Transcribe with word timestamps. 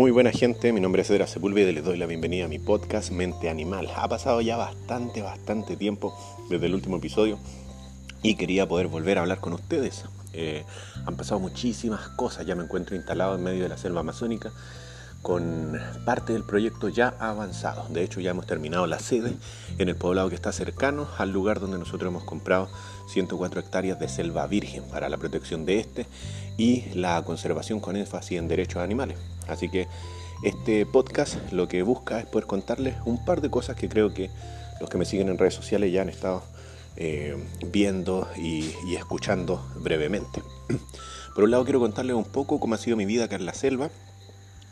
Muy 0.00 0.12
buena 0.12 0.32
gente, 0.32 0.72
mi 0.72 0.80
nombre 0.80 1.02
es 1.02 1.10
Edra 1.10 1.26
Sepúlveda 1.26 1.68
y 1.68 1.74
les 1.74 1.84
doy 1.84 1.98
la 1.98 2.06
bienvenida 2.06 2.46
a 2.46 2.48
mi 2.48 2.58
podcast 2.58 3.10
Mente 3.10 3.50
Animal. 3.50 3.86
Ha 3.94 4.08
pasado 4.08 4.40
ya 4.40 4.56
bastante, 4.56 5.20
bastante 5.20 5.76
tiempo 5.76 6.16
desde 6.48 6.64
el 6.64 6.74
último 6.74 6.96
episodio 6.96 7.38
y 8.22 8.36
quería 8.36 8.66
poder 8.66 8.86
volver 8.86 9.18
a 9.18 9.20
hablar 9.20 9.40
con 9.40 9.52
ustedes. 9.52 10.06
Eh, 10.32 10.64
han 11.04 11.18
pasado 11.18 11.38
muchísimas 11.38 12.08
cosas, 12.16 12.46
ya 12.46 12.54
me 12.54 12.64
encuentro 12.64 12.96
instalado 12.96 13.34
en 13.34 13.44
medio 13.44 13.62
de 13.62 13.68
la 13.68 13.76
selva 13.76 14.00
amazónica 14.00 14.50
con 15.22 15.78
parte 16.04 16.32
del 16.32 16.44
proyecto 16.44 16.88
ya 16.88 17.14
avanzado. 17.18 17.86
De 17.90 18.02
hecho, 18.02 18.20
ya 18.20 18.30
hemos 18.30 18.46
terminado 18.46 18.86
la 18.86 18.98
sede 18.98 19.34
en 19.78 19.88
el 19.88 19.96
poblado 19.96 20.28
que 20.28 20.34
está 20.34 20.52
cercano 20.52 21.08
al 21.18 21.30
lugar 21.30 21.60
donde 21.60 21.78
nosotros 21.78 22.10
hemos 22.10 22.24
comprado 22.24 22.68
104 23.08 23.60
hectáreas 23.60 23.98
de 23.98 24.08
selva 24.08 24.46
virgen 24.46 24.84
para 24.84 25.08
la 25.08 25.18
protección 25.18 25.66
de 25.66 25.80
este 25.80 26.06
y 26.56 26.86
la 26.94 27.22
conservación 27.22 27.80
con 27.80 27.96
énfasis 27.96 28.38
en 28.38 28.48
derechos 28.48 28.82
animales. 28.82 29.18
Así 29.46 29.68
que 29.68 29.88
este 30.42 30.86
podcast 30.86 31.52
lo 31.52 31.68
que 31.68 31.82
busca 31.82 32.20
es 32.20 32.26
poder 32.26 32.46
contarles 32.46 32.96
un 33.04 33.22
par 33.24 33.42
de 33.42 33.50
cosas 33.50 33.76
que 33.76 33.88
creo 33.88 34.14
que 34.14 34.30
los 34.80 34.88
que 34.88 34.96
me 34.96 35.04
siguen 35.04 35.28
en 35.28 35.36
redes 35.36 35.54
sociales 35.54 35.92
ya 35.92 36.00
han 36.00 36.08
estado 36.08 36.42
eh, 36.96 37.36
viendo 37.70 38.26
y, 38.36 38.72
y 38.86 38.96
escuchando 38.96 39.62
brevemente. 39.76 40.42
Por 41.34 41.44
un 41.44 41.50
lado 41.50 41.64
quiero 41.64 41.78
contarles 41.78 42.16
un 42.16 42.24
poco 42.24 42.58
cómo 42.58 42.74
ha 42.74 42.78
sido 42.78 42.96
mi 42.96 43.04
vida 43.04 43.24
acá 43.24 43.36
en 43.36 43.46
la 43.46 43.54
selva, 43.54 43.90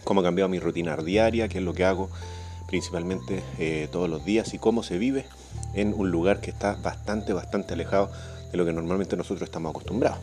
cómo 0.08 0.22
ha 0.22 0.24
cambiado 0.24 0.48
mi 0.48 0.58
rutina 0.58 0.96
diaria, 0.96 1.48
qué 1.48 1.58
es 1.58 1.64
lo 1.64 1.74
que 1.74 1.84
hago 1.84 2.08
principalmente 2.66 3.42
eh, 3.58 3.88
todos 3.92 4.08
los 4.08 4.24
días 4.24 4.54
y 4.54 4.58
cómo 4.58 4.82
se 4.82 4.96
vive 4.96 5.26
en 5.74 5.92
un 5.92 6.10
lugar 6.10 6.40
que 6.40 6.50
está 6.50 6.76
bastante, 6.76 7.34
bastante 7.34 7.74
alejado 7.74 8.10
de 8.50 8.56
lo 8.56 8.64
que 8.64 8.72
normalmente 8.72 9.18
nosotros 9.18 9.42
estamos 9.42 9.68
acostumbrados. 9.68 10.18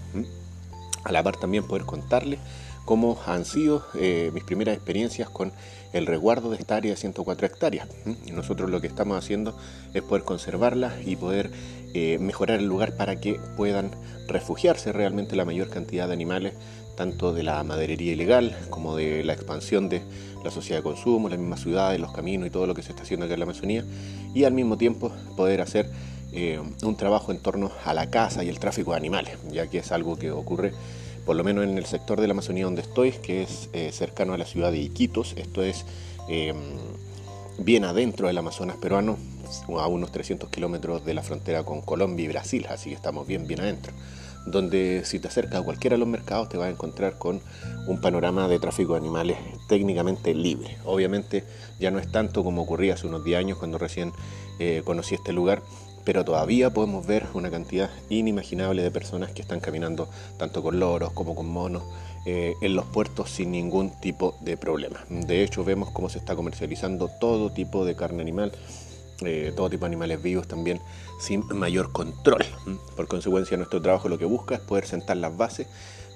A 1.03 1.11
la 1.11 1.21
par 1.21 1.37
también 1.37 1.67
poder 1.67 1.85
contarles 1.85 2.39
cómo 2.85 3.19
han 3.27 3.45
sido 3.45 3.85
eh, 3.93 4.31
mis 4.33 4.43
primeras 4.43 4.75
experiencias 4.75 5.29
con 5.29 5.51
el 5.93 6.07
resguardo 6.07 6.49
de 6.49 6.57
esta 6.57 6.77
área 6.77 6.89
de 6.89 6.97
104 6.97 7.45
hectáreas. 7.45 7.87
Nosotros 8.33 8.71
lo 8.71 8.81
que 8.81 8.87
estamos 8.87 9.15
haciendo 9.15 9.55
es 9.93 10.01
poder 10.01 10.23
conservarla 10.23 10.95
y 11.05 11.15
poder 11.15 11.51
eh, 11.93 12.17
mejorar 12.19 12.59
el 12.59 12.65
lugar 12.65 12.97
para 12.97 13.21
que 13.21 13.39
puedan 13.55 13.91
refugiarse 14.27 14.91
realmente 14.91 15.35
la 15.35 15.45
mayor 15.45 15.69
cantidad 15.69 16.07
de 16.07 16.13
animales 16.13 16.53
tanto 16.95 17.33
de 17.33 17.43
la 17.43 17.63
maderería 17.63 18.13
ilegal 18.13 18.57
como 18.69 18.95
de 18.95 19.23
la 19.23 19.33
expansión 19.33 19.89
de 19.89 20.01
la 20.43 20.51
sociedad 20.51 20.79
de 20.79 20.83
consumo, 20.83 21.29
las 21.29 21.39
mismas 21.39 21.61
ciudades, 21.61 21.99
los 21.99 22.11
caminos 22.11 22.47
y 22.47 22.51
todo 22.51 22.67
lo 22.67 22.73
que 22.73 22.83
se 22.83 22.91
está 22.91 23.03
haciendo 23.03 23.25
acá 23.25 23.33
en 23.33 23.39
la 23.39 23.45
Amazonía, 23.45 23.83
y 24.33 24.43
al 24.43 24.53
mismo 24.53 24.77
tiempo 24.77 25.11
poder 25.35 25.61
hacer 25.61 25.89
eh, 26.31 26.59
un 26.83 26.95
trabajo 26.95 27.31
en 27.31 27.39
torno 27.39 27.71
a 27.83 27.93
la 27.93 28.09
caza 28.09 28.43
y 28.43 28.49
el 28.49 28.59
tráfico 28.59 28.91
de 28.91 28.97
animales, 28.97 29.37
ya 29.51 29.67
que 29.67 29.79
es 29.79 29.91
algo 29.91 30.17
que 30.17 30.31
ocurre 30.31 30.73
por 31.25 31.35
lo 31.35 31.43
menos 31.43 31.63
en 31.63 31.77
el 31.77 31.85
sector 31.85 32.21
de 32.21 32.27
la 32.27 32.33
Amazonía 32.33 32.65
donde 32.65 32.81
estoy, 32.81 33.11
que 33.11 33.41
es 33.41 33.69
eh, 33.73 33.91
cercano 33.91 34.33
a 34.33 34.37
la 34.37 34.45
ciudad 34.45 34.71
de 34.71 34.77
Iquitos, 34.77 35.33
esto 35.37 35.63
es 35.63 35.85
em, 36.29 36.55
bien 37.57 37.83
adentro 37.83 38.27
del 38.27 38.37
Amazonas 38.37 38.77
peruano, 38.77 39.17
a 39.79 39.87
unos 39.87 40.11
300 40.11 40.49
kilómetros 40.49 41.05
de 41.05 41.13
la 41.13 41.23
frontera 41.23 41.63
con 41.63 41.81
Colombia 41.81 42.25
y 42.25 42.27
Brasil, 42.27 42.65
así 42.69 42.89
que 42.89 42.95
estamos 42.95 43.25
bien, 43.25 43.47
bien 43.47 43.61
adentro 43.61 43.93
donde 44.45 45.01
si 45.05 45.19
te 45.19 45.27
acercas 45.27 45.61
a 45.61 45.63
cualquiera 45.63 45.95
de 45.95 45.99
los 45.99 46.07
mercados 46.07 46.49
te 46.49 46.57
vas 46.57 46.67
a 46.67 46.71
encontrar 46.71 47.17
con 47.17 47.41
un 47.87 47.99
panorama 47.99 48.47
de 48.47 48.59
tráfico 48.59 48.93
de 48.93 48.99
animales 48.99 49.37
técnicamente 49.67 50.33
libre. 50.33 50.77
Obviamente 50.85 51.43
ya 51.79 51.91
no 51.91 51.99
es 51.99 52.11
tanto 52.11 52.43
como 52.43 52.63
ocurría 52.63 52.93
hace 52.93 53.07
unos 53.07 53.23
10 53.23 53.39
años 53.39 53.57
cuando 53.57 53.77
recién 53.77 54.13
eh, 54.59 54.81
conocí 54.85 55.15
este 55.15 55.33
lugar, 55.33 55.61
pero 56.03 56.23
todavía 56.23 56.71
podemos 56.71 57.05
ver 57.05 57.25
una 57.33 57.49
cantidad 57.49 57.89
inimaginable 58.09 58.83
de 58.83 58.91
personas 58.91 59.31
que 59.31 59.41
están 59.41 59.59
caminando 59.59 60.07
tanto 60.37 60.61
con 60.61 60.79
loros 60.79 61.11
como 61.13 61.35
con 61.35 61.49
monos 61.49 61.83
eh, 62.27 62.55
en 62.61 62.75
los 62.75 62.85
puertos 62.85 63.31
sin 63.31 63.51
ningún 63.51 63.89
tipo 63.99 64.35
de 64.41 64.57
problema. 64.57 65.03
De 65.09 65.43
hecho 65.43 65.63
vemos 65.63 65.89
cómo 65.91 66.09
se 66.09 66.19
está 66.19 66.35
comercializando 66.35 67.07
todo 67.07 67.51
tipo 67.51 67.85
de 67.85 67.95
carne 67.95 68.21
animal 68.21 68.51
eh, 69.21 69.53
todo 69.55 69.69
tipo 69.69 69.81
de 69.81 69.87
animales 69.87 70.21
vivos 70.21 70.47
también 70.47 70.79
sin 71.19 71.45
mayor 71.47 71.91
control. 71.91 72.43
Por 72.95 73.07
consecuencia, 73.07 73.57
nuestro 73.57 73.81
trabajo 73.81 74.09
lo 74.09 74.17
que 74.17 74.25
busca 74.25 74.55
es 74.55 74.61
poder 74.61 74.85
sentar 74.85 75.17
las 75.17 75.35
bases 75.35 75.67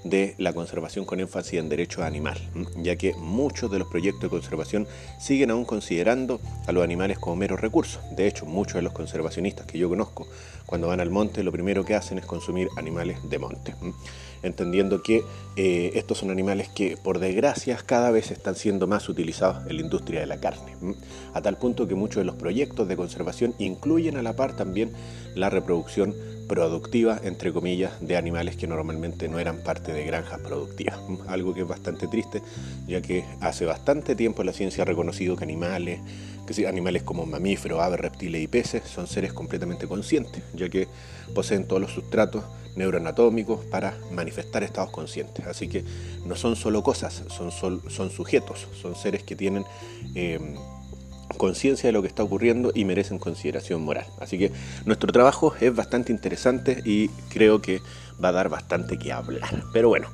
de 0.04 0.36
la 0.38 0.54
conservación 0.54 1.06
con 1.06 1.20
énfasis 1.20 1.60
en 1.60 1.70
derechos 1.70 2.04
animales, 2.04 2.44
ya 2.78 2.96
que 2.96 3.14
muchos 3.16 3.70
de 3.70 3.80
los 3.80 3.88
proyectos 3.88 4.24
de 4.24 4.30
conservación 4.30 4.88
siguen 5.20 5.52
aún 5.52 5.66
considerando 5.66 6.40
a 6.68 6.72
los 6.72 6.84
animales 6.84 7.20
como 7.20 7.36
meros 7.36 7.60
recursos. 7.60 8.02
De 8.16 8.28
hecho, 8.28 8.46
muchos 8.46 8.76
de 8.76 8.82
los 8.82 8.94
conservacionistas 8.94 9.66
que 9.66 9.78
yo 9.78 9.90
conozco, 9.90 10.28
cuando 10.66 10.88
van 10.88 11.00
al 11.00 11.10
monte, 11.10 11.44
lo 11.44 11.52
primero 11.52 11.84
que 11.84 11.96
hacen 11.96 12.18
es 12.18 12.26
consumir 12.26 12.70
animales 12.78 13.18
de 13.30 13.40
monte, 13.40 13.76
entendiendo 14.44 15.02
que 15.04 15.24
eh, 15.56 15.92
estos 15.96 16.20
son 16.20 16.32
animales 16.32 16.70
que, 16.70 16.98
por 16.98 17.20
desgracia, 17.20 17.78
cada 17.86 18.12
vez 18.12 18.32
están 18.32 18.56
siendo 18.56 18.88
más 18.88 19.10
utilizados 19.10 19.66
en 19.68 19.76
la 19.76 19.82
industria 19.82 20.22
de 20.22 20.28
la 20.28 20.40
carne, 20.40 20.76
a 21.34 21.42
tal 21.42 21.58
punto 21.58 21.88
que 21.88 21.96
muchos 21.96 22.18
de 22.18 22.26
los 22.26 22.36
proyectos 22.36 22.88
de 22.88 22.96
conservación 22.96 23.54
incluyen 23.60 24.18
a 24.18 24.24
la 24.24 24.36
par 24.36 24.56
también 24.56 24.92
la 25.36 25.50
reproducción 25.50 26.16
productiva, 26.50 27.20
entre 27.24 27.54
comillas, 27.54 27.94
de 28.02 28.18
animales 28.18 28.58
que 28.58 28.68
normalmente 28.68 29.30
no 29.30 29.40
eran 29.40 29.60
parte 29.64 29.94
de 29.94 30.04
granjas 30.04 30.40
productivas. 30.40 30.98
Algo 31.28 31.54
que 31.54 31.62
es 31.62 31.68
bastante 31.68 32.08
triste, 32.08 32.42
ya 32.88 33.02
que 33.02 33.24
hace 33.40 33.66
bastante 33.66 34.16
tiempo 34.16 34.44
la 34.44 34.52
ciencia 34.52 34.82
ha 34.82 34.86
reconocido 34.86 35.36
que 35.36 35.44
animales, 35.44 36.00
que 36.48 36.68
animales 36.68 37.04
como 37.04 37.26
mamíferos, 37.26 37.80
aves, 37.80 38.00
reptiles 38.00 38.42
y 38.42 38.48
peces 38.48 38.84
son 38.84 39.06
seres 39.06 39.32
completamente 39.32 39.88
conscientes, 39.88 40.42
ya 40.56 40.68
que 40.70 40.88
poseen 41.36 41.68
todos 41.68 41.82
los 41.82 41.92
sustratos 41.92 42.44
neuroanatómicos 42.80 43.66
para 43.66 43.96
manifestar 44.12 44.64
estados 44.64 44.90
conscientes. 44.90 45.46
Así 45.46 45.68
que 45.68 45.84
no 46.26 46.36
son 46.36 46.56
solo 46.56 46.82
cosas, 46.82 47.24
son, 47.30 47.52
son 47.52 48.10
sujetos, 48.10 48.68
son 48.82 48.96
seres 48.96 49.24
que 49.24 49.36
tienen... 49.36 49.66
Eh, 50.16 50.40
conciencia 51.38 51.88
de 51.88 51.94
lo 51.94 52.02
que 52.02 52.08
está 52.08 52.24
ocurriendo 52.24 52.72
y 52.74 52.86
merecen 52.86 53.20
consideración 53.20 53.84
moral. 53.84 54.06
Así 54.20 54.38
que 54.38 54.52
nuestro 54.86 55.12
trabajo 55.12 55.54
es 55.60 55.74
bastante 55.74 56.12
interesante 56.12 56.82
y 56.86 57.10
creo 57.30 57.62
que 57.62 57.82
va 58.24 58.30
a 58.30 58.32
dar 58.32 58.50
bastante 58.50 58.98
que 58.98 59.12
hablar. 59.12 59.64
Pero 59.72 59.90
bueno, 59.90 60.08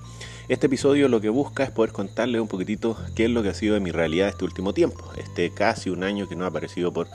este 0.48 0.68
episodio 0.68 1.08
lo 1.08 1.22
que 1.22 1.30
busca 1.30 1.64
es 1.64 1.72
poder 1.72 1.92
contarles 1.92 2.42
un 2.42 2.48
poquitito 2.48 2.98
qué 3.16 3.26
es 3.26 3.32
lo 3.32 3.42
que 3.44 3.50
ha 3.50 3.54
sido 3.54 3.74
de 3.74 3.80
mi 3.80 3.92
realidad 3.92 4.28
este 4.28 4.46
último 4.46 4.74
tiempo, 4.74 5.10
este 5.18 5.52
casi 5.52 5.90
un 5.90 6.04
año 6.04 6.28
que 6.28 6.36
no 6.36 6.46
ha 6.46 6.50
aparecido 6.50 6.92
por... 6.92 7.08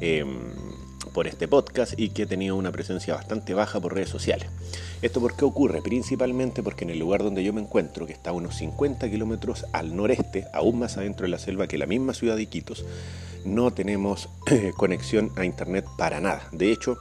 Em, 0.00 0.40
por 1.12 1.26
este 1.26 1.48
podcast 1.48 1.98
y 1.98 2.10
que 2.10 2.22
he 2.22 2.26
tenido 2.26 2.56
una 2.56 2.72
presencia 2.72 3.14
bastante 3.14 3.54
baja 3.54 3.80
por 3.80 3.94
redes 3.94 4.08
sociales. 4.08 4.48
¿Esto 5.02 5.20
por 5.20 5.36
qué 5.36 5.44
ocurre? 5.44 5.82
Principalmente 5.82 6.62
porque 6.62 6.84
en 6.84 6.90
el 6.90 6.98
lugar 6.98 7.22
donde 7.22 7.44
yo 7.44 7.52
me 7.52 7.60
encuentro, 7.60 8.06
que 8.06 8.12
está 8.12 8.30
a 8.30 8.34
unos 8.34 8.56
50 8.56 9.10
kilómetros 9.10 9.66
al 9.72 9.94
noreste, 9.94 10.46
aún 10.52 10.78
más 10.78 10.96
adentro 10.96 11.24
de 11.24 11.30
la 11.30 11.38
selva 11.38 11.66
que 11.66 11.78
la 11.78 11.86
misma 11.86 12.14
ciudad 12.14 12.36
de 12.36 12.42
Iquitos, 12.42 12.84
no 13.44 13.72
tenemos 13.72 14.28
conexión 14.76 15.30
a 15.36 15.44
internet 15.44 15.84
para 15.98 16.20
nada. 16.20 16.48
De 16.52 16.72
hecho, 16.72 16.98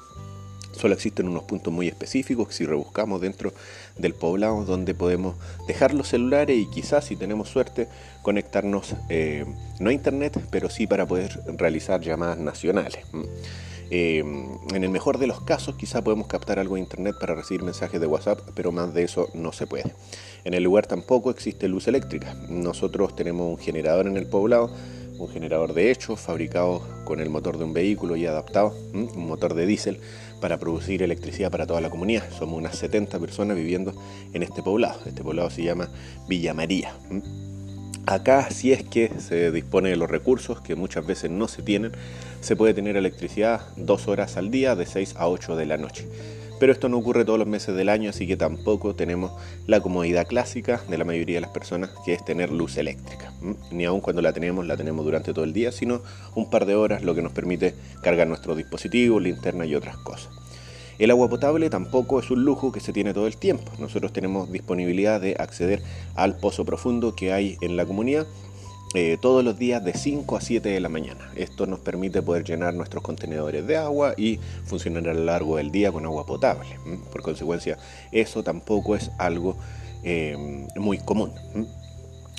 Solo 0.74 0.94
existen 0.94 1.28
unos 1.28 1.44
puntos 1.44 1.74
muy 1.74 1.88
específicos 1.88 2.48
que 2.48 2.54
si 2.54 2.66
rebuscamos 2.66 3.22
dentro 3.22 3.54
del 3.98 4.14
poblado 4.14 4.64
donde 4.64 4.94
podemos 4.94 5.36
dejar 5.68 5.94
los 5.94 6.08
celulares 6.08 6.58
y 6.58 6.70
quizás 6.70 7.06
si 7.06 7.16
tenemos 7.16 7.50
suerte 7.50 7.88
conectarnos 8.22 8.96
eh, 9.10 9.46
no 9.80 9.90
a 9.90 9.94
internet, 9.94 10.42
pero 10.50 10.70
sí 10.70 10.88
para 10.88 11.06
poder 11.06 11.40
realizar 11.58 12.02
llamadas 12.02 12.38
nacionales. 12.38 13.04
Eh, 13.94 14.20
en 14.20 14.84
el 14.86 14.90
mejor 14.90 15.18
de 15.18 15.28
los 15.28 15.42
casos 15.42 15.76
quizá 15.76 16.02
podemos 16.02 16.28
captar 16.28 16.60
algo 16.60 16.76
de 16.76 16.82
internet 16.82 17.16
para 17.20 17.36
recibir 17.36 17.62
mensajes 17.62 18.00
de 18.00 18.08
WhatsApp, 18.08 18.40
pero 18.56 18.72
más 18.72 18.94
de 18.94 19.04
eso 19.04 19.28
no 19.34 19.52
se 19.52 19.68
puede. 19.68 19.94
En 20.46 20.54
el 20.54 20.64
lugar 20.64 20.88
tampoco 20.88 21.30
existe 21.30 21.68
luz 21.68 21.90
eléctrica. 21.90 22.34
Nosotros 22.48 23.16
tenemos 23.18 23.50
un 23.50 23.58
generador 23.58 24.08
en 24.08 24.16
el 24.16 24.28
poblado, 24.28 24.72
un 25.20 25.28
generador 25.28 25.74
de 25.74 25.92
hecho 25.92 26.16
fabricado 26.16 26.82
con 27.04 27.20
el 27.20 27.30
motor 27.30 27.58
de 27.58 27.66
un 27.66 27.74
vehículo 27.74 28.16
y 28.16 28.26
adaptado, 28.26 28.74
un 28.94 29.28
motor 29.28 29.56
de 29.56 29.66
diésel 29.66 30.00
para 30.40 30.58
producir 30.58 31.04
electricidad 31.04 31.52
para 31.52 31.68
toda 31.68 31.82
la 31.82 31.90
comunidad. 31.90 32.24
Somos 32.32 32.58
unas 32.58 32.78
70 32.78 33.20
personas 33.20 33.58
viviendo 33.58 33.94
en 34.34 34.42
este 34.42 34.64
poblado. 34.64 35.02
Este 35.06 35.22
poblado 35.22 35.50
se 35.50 35.64
llama 35.64 35.90
Villa 36.30 36.54
María. 36.54 36.96
Acá, 38.08 38.50
si 38.50 38.72
es 38.72 38.84
que 38.84 39.12
se 39.20 39.52
dispone 39.52 39.90
de 39.90 39.96
los 39.96 40.10
recursos, 40.10 40.60
que 40.62 40.76
muchas 40.76 41.06
veces 41.06 41.30
no 41.30 41.48
se 41.48 41.62
tienen, 41.62 41.92
se 42.42 42.56
puede 42.56 42.74
tener 42.74 42.98
electricidad 42.98 43.62
dos 43.78 44.08
horas 44.08 44.36
al 44.36 44.52
día, 44.52 44.76
de 44.76 44.86
6 44.86 45.16
a 45.18 45.30
8 45.30 45.56
de 45.56 45.66
la 45.66 45.78
noche. 45.78 46.08
Pero 46.60 46.74
esto 46.74 46.90
no 46.90 46.98
ocurre 46.98 47.26
todos 47.26 47.40
los 47.40 47.48
meses 47.48 47.76
del 47.76 47.90
año, 47.90 48.12
así 48.12 48.28
que 48.28 48.38
tampoco 48.38 48.94
tenemos 48.94 49.32
la 49.66 49.80
comodidad 49.80 50.28
clásica 50.28 50.82
de 50.88 50.98
la 50.98 51.06
mayoría 51.06 51.38
de 51.38 51.42
las 51.42 51.50
personas, 51.50 51.90
que 52.06 52.14
es 52.14 52.24
tener 52.24 52.52
luz 52.52 52.78
eléctrica. 52.78 53.34
Ni 53.72 53.86
aun 53.86 54.00
cuando 54.00 54.22
la 54.22 54.32
tenemos, 54.32 54.68
la 54.68 54.78
tenemos 54.78 55.04
durante 55.04 55.34
todo 55.34 55.44
el 55.44 55.54
día, 55.54 55.72
sino 55.72 56.04
un 56.36 56.52
par 56.52 56.68
de 56.68 56.76
horas, 56.76 57.04
lo 57.04 57.16
que 57.16 57.24
nos 57.24 57.32
permite 57.32 57.74
cargar 58.04 58.28
nuestros 58.28 58.58
dispositivos, 58.58 59.24
linterna 59.24 59.66
y 59.66 59.74
otras 59.74 59.98
cosas. 59.98 60.30
El 61.00 61.10
agua 61.10 61.30
potable 61.30 61.72
tampoco 61.72 62.20
es 62.20 62.30
un 62.30 62.44
lujo 62.44 62.72
que 62.72 62.80
se 62.80 62.94
tiene 62.94 63.12
todo 63.12 63.26
el 63.26 63.38
tiempo. 63.38 63.72
Nosotros 63.80 64.14
tenemos 64.14 64.52
disponibilidad 64.52 65.20
de 65.20 65.36
acceder 65.40 65.82
al 66.14 66.38
pozo 66.38 66.64
profundo 66.64 67.16
que 67.16 67.34
hay 67.34 67.58
en 67.62 67.76
la 67.76 67.88
comunidad 67.88 68.28
eh, 68.94 69.18
todos 69.22 69.42
los 69.44 69.58
días 69.58 69.84
de 69.86 69.94
5 69.94 70.36
a 70.36 70.42
7 70.42 70.68
de 70.68 70.80
la 70.82 70.90
mañana. 70.90 71.32
Esto 71.36 71.66
nos 71.66 71.80
permite 71.80 72.22
poder 72.22 72.44
llenar 72.44 72.74
nuestros 72.74 73.02
contenedores 73.02 73.66
de 73.66 73.78
agua 73.78 74.14
y 74.18 74.40
funcionar 74.66 75.08
a 75.08 75.14
lo 75.14 75.24
largo 75.24 75.58
del 75.58 75.72
día 75.72 75.92
con 75.94 76.06
agua 76.06 76.26
potable. 76.26 76.78
Por 77.12 77.22
consecuencia, 77.22 77.78
eso 78.12 78.44
tampoco 78.44 78.96
es 78.96 79.10
algo 79.18 79.58
eh, 80.04 80.68
muy 80.76 80.98
común. 80.98 81.32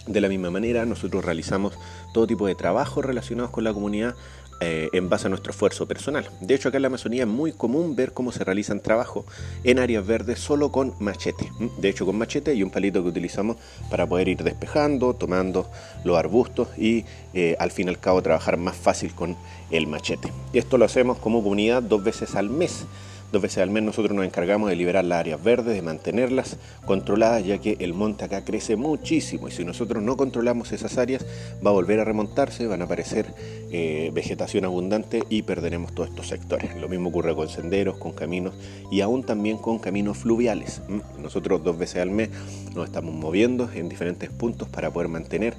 De 0.07 0.21
la 0.21 0.29
misma 0.29 0.51
manera, 0.51 0.85
nosotros 0.85 1.25
realizamos 1.25 1.75
todo 2.13 2.27
tipo 2.27 2.47
de 2.47 2.55
trabajos 2.55 3.05
relacionados 3.05 3.51
con 3.51 3.65
la 3.65 3.73
comunidad 3.73 4.15
eh, 4.65 4.91
en 4.93 5.09
base 5.09 5.27
a 5.27 5.29
nuestro 5.29 5.51
esfuerzo 5.51 5.89
personal. 5.89 6.31
De 6.41 6.55
hecho, 6.55 6.69
acá 6.69 6.79
en 6.79 6.83
la 6.83 6.87
Amazonía 6.87 7.23
es 7.25 7.29
muy 7.29 7.51
común 7.51 7.97
ver 7.97 8.13
cómo 8.13 8.31
se 8.31 8.45
realizan 8.45 8.79
trabajos 8.79 9.25
en 9.65 9.81
áreas 9.81 10.07
verdes 10.07 10.39
solo 10.39 10.71
con 10.71 10.95
machete. 11.01 11.51
De 11.79 11.89
hecho, 11.89 12.07
con 12.07 12.17
machete 12.17 12.55
y 12.55 12.63
un 12.63 12.71
palito 12.71 13.03
que 13.03 13.09
utilizamos 13.09 13.57
para 13.91 14.07
poder 14.07 14.29
ir 14.29 14.45
despejando, 14.45 15.15
tomando 15.15 15.69
los 16.05 16.17
arbustos 16.17 16.69
y 16.79 17.05
eh, 17.35 17.57
al 17.59 17.73
fin 17.73 17.89
y 17.89 17.91
al 17.91 17.99
cabo 17.99 18.23
trabajar 18.23 18.57
más 18.57 18.77
fácil 18.77 19.13
con 19.17 19.37
el 19.73 19.89
machete. 19.89 20.31
Esto 20.53 20.79
lo 20.79 20.85
hacemos 20.85 21.19
como 21.19 21.43
comunidad 21.43 21.83
dos 21.83 22.05
veces 22.05 22.37
al 22.37 22.49
mes. 22.49 22.87
Dos 23.33 23.41
veces 23.41 23.63
al 23.63 23.71
mes 23.71 23.83
nosotros 23.83 24.15
nos 24.15 24.27
encargamos 24.27 24.69
de 24.69 24.77
liberar 24.77 25.07
las 25.07 25.21
áreas 25.21 25.43
verdes, 25.43 25.75
de 25.75 25.81
mantenerlas 25.81 26.59
controladas, 26.85 27.43
ya 27.47 27.57
que 27.57 27.79
el 27.81 27.95
monte 27.95 28.27
acá 28.27 28.45
crece 28.45 28.77
muchísimo 28.77 29.49
y 29.49 29.51
si 29.51 29.65
nosotros 29.65 30.03
no 30.03 30.19
controlamos 30.19 30.71
esas 30.73 30.99
áreas 30.99 31.25
va 31.65 31.71
a 31.71 31.73
volver 31.73 31.99
a 31.99 32.05
remontarse, 32.05 32.67
van 32.67 32.83
a 32.83 32.85
aparecer 32.85 33.33
eh, 33.71 34.11
vegetación 34.13 34.67
abundante 34.67 35.23
y 35.31 35.41
perderemos 35.43 35.95
todos 35.95 36.11
estos 36.11 36.29
sectores. 36.29 36.77
Lo 36.77 36.91
mismo 36.91 37.09
ocurre 37.09 37.35
con 37.35 37.49
senderos, 37.49 37.97
con 37.97 38.13
caminos 38.13 38.53
y 38.91 39.01
aún 39.01 39.25
también 39.25 39.57
con 39.57 39.79
caminos 39.79 40.19
fluviales. 40.19 40.83
Nosotros 41.19 41.65
dos 41.65 41.79
veces 41.79 42.03
al 42.03 42.11
mes 42.11 42.29
nos 42.75 42.85
estamos 42.85 43.15
moviendo 43.15 43.71
en 43.75 43.89
diferentes 43.89 44.29
puntos 44.29 44.69
para 44.69 44.91
poder 44.91 45.09
mantener 45.09 45.55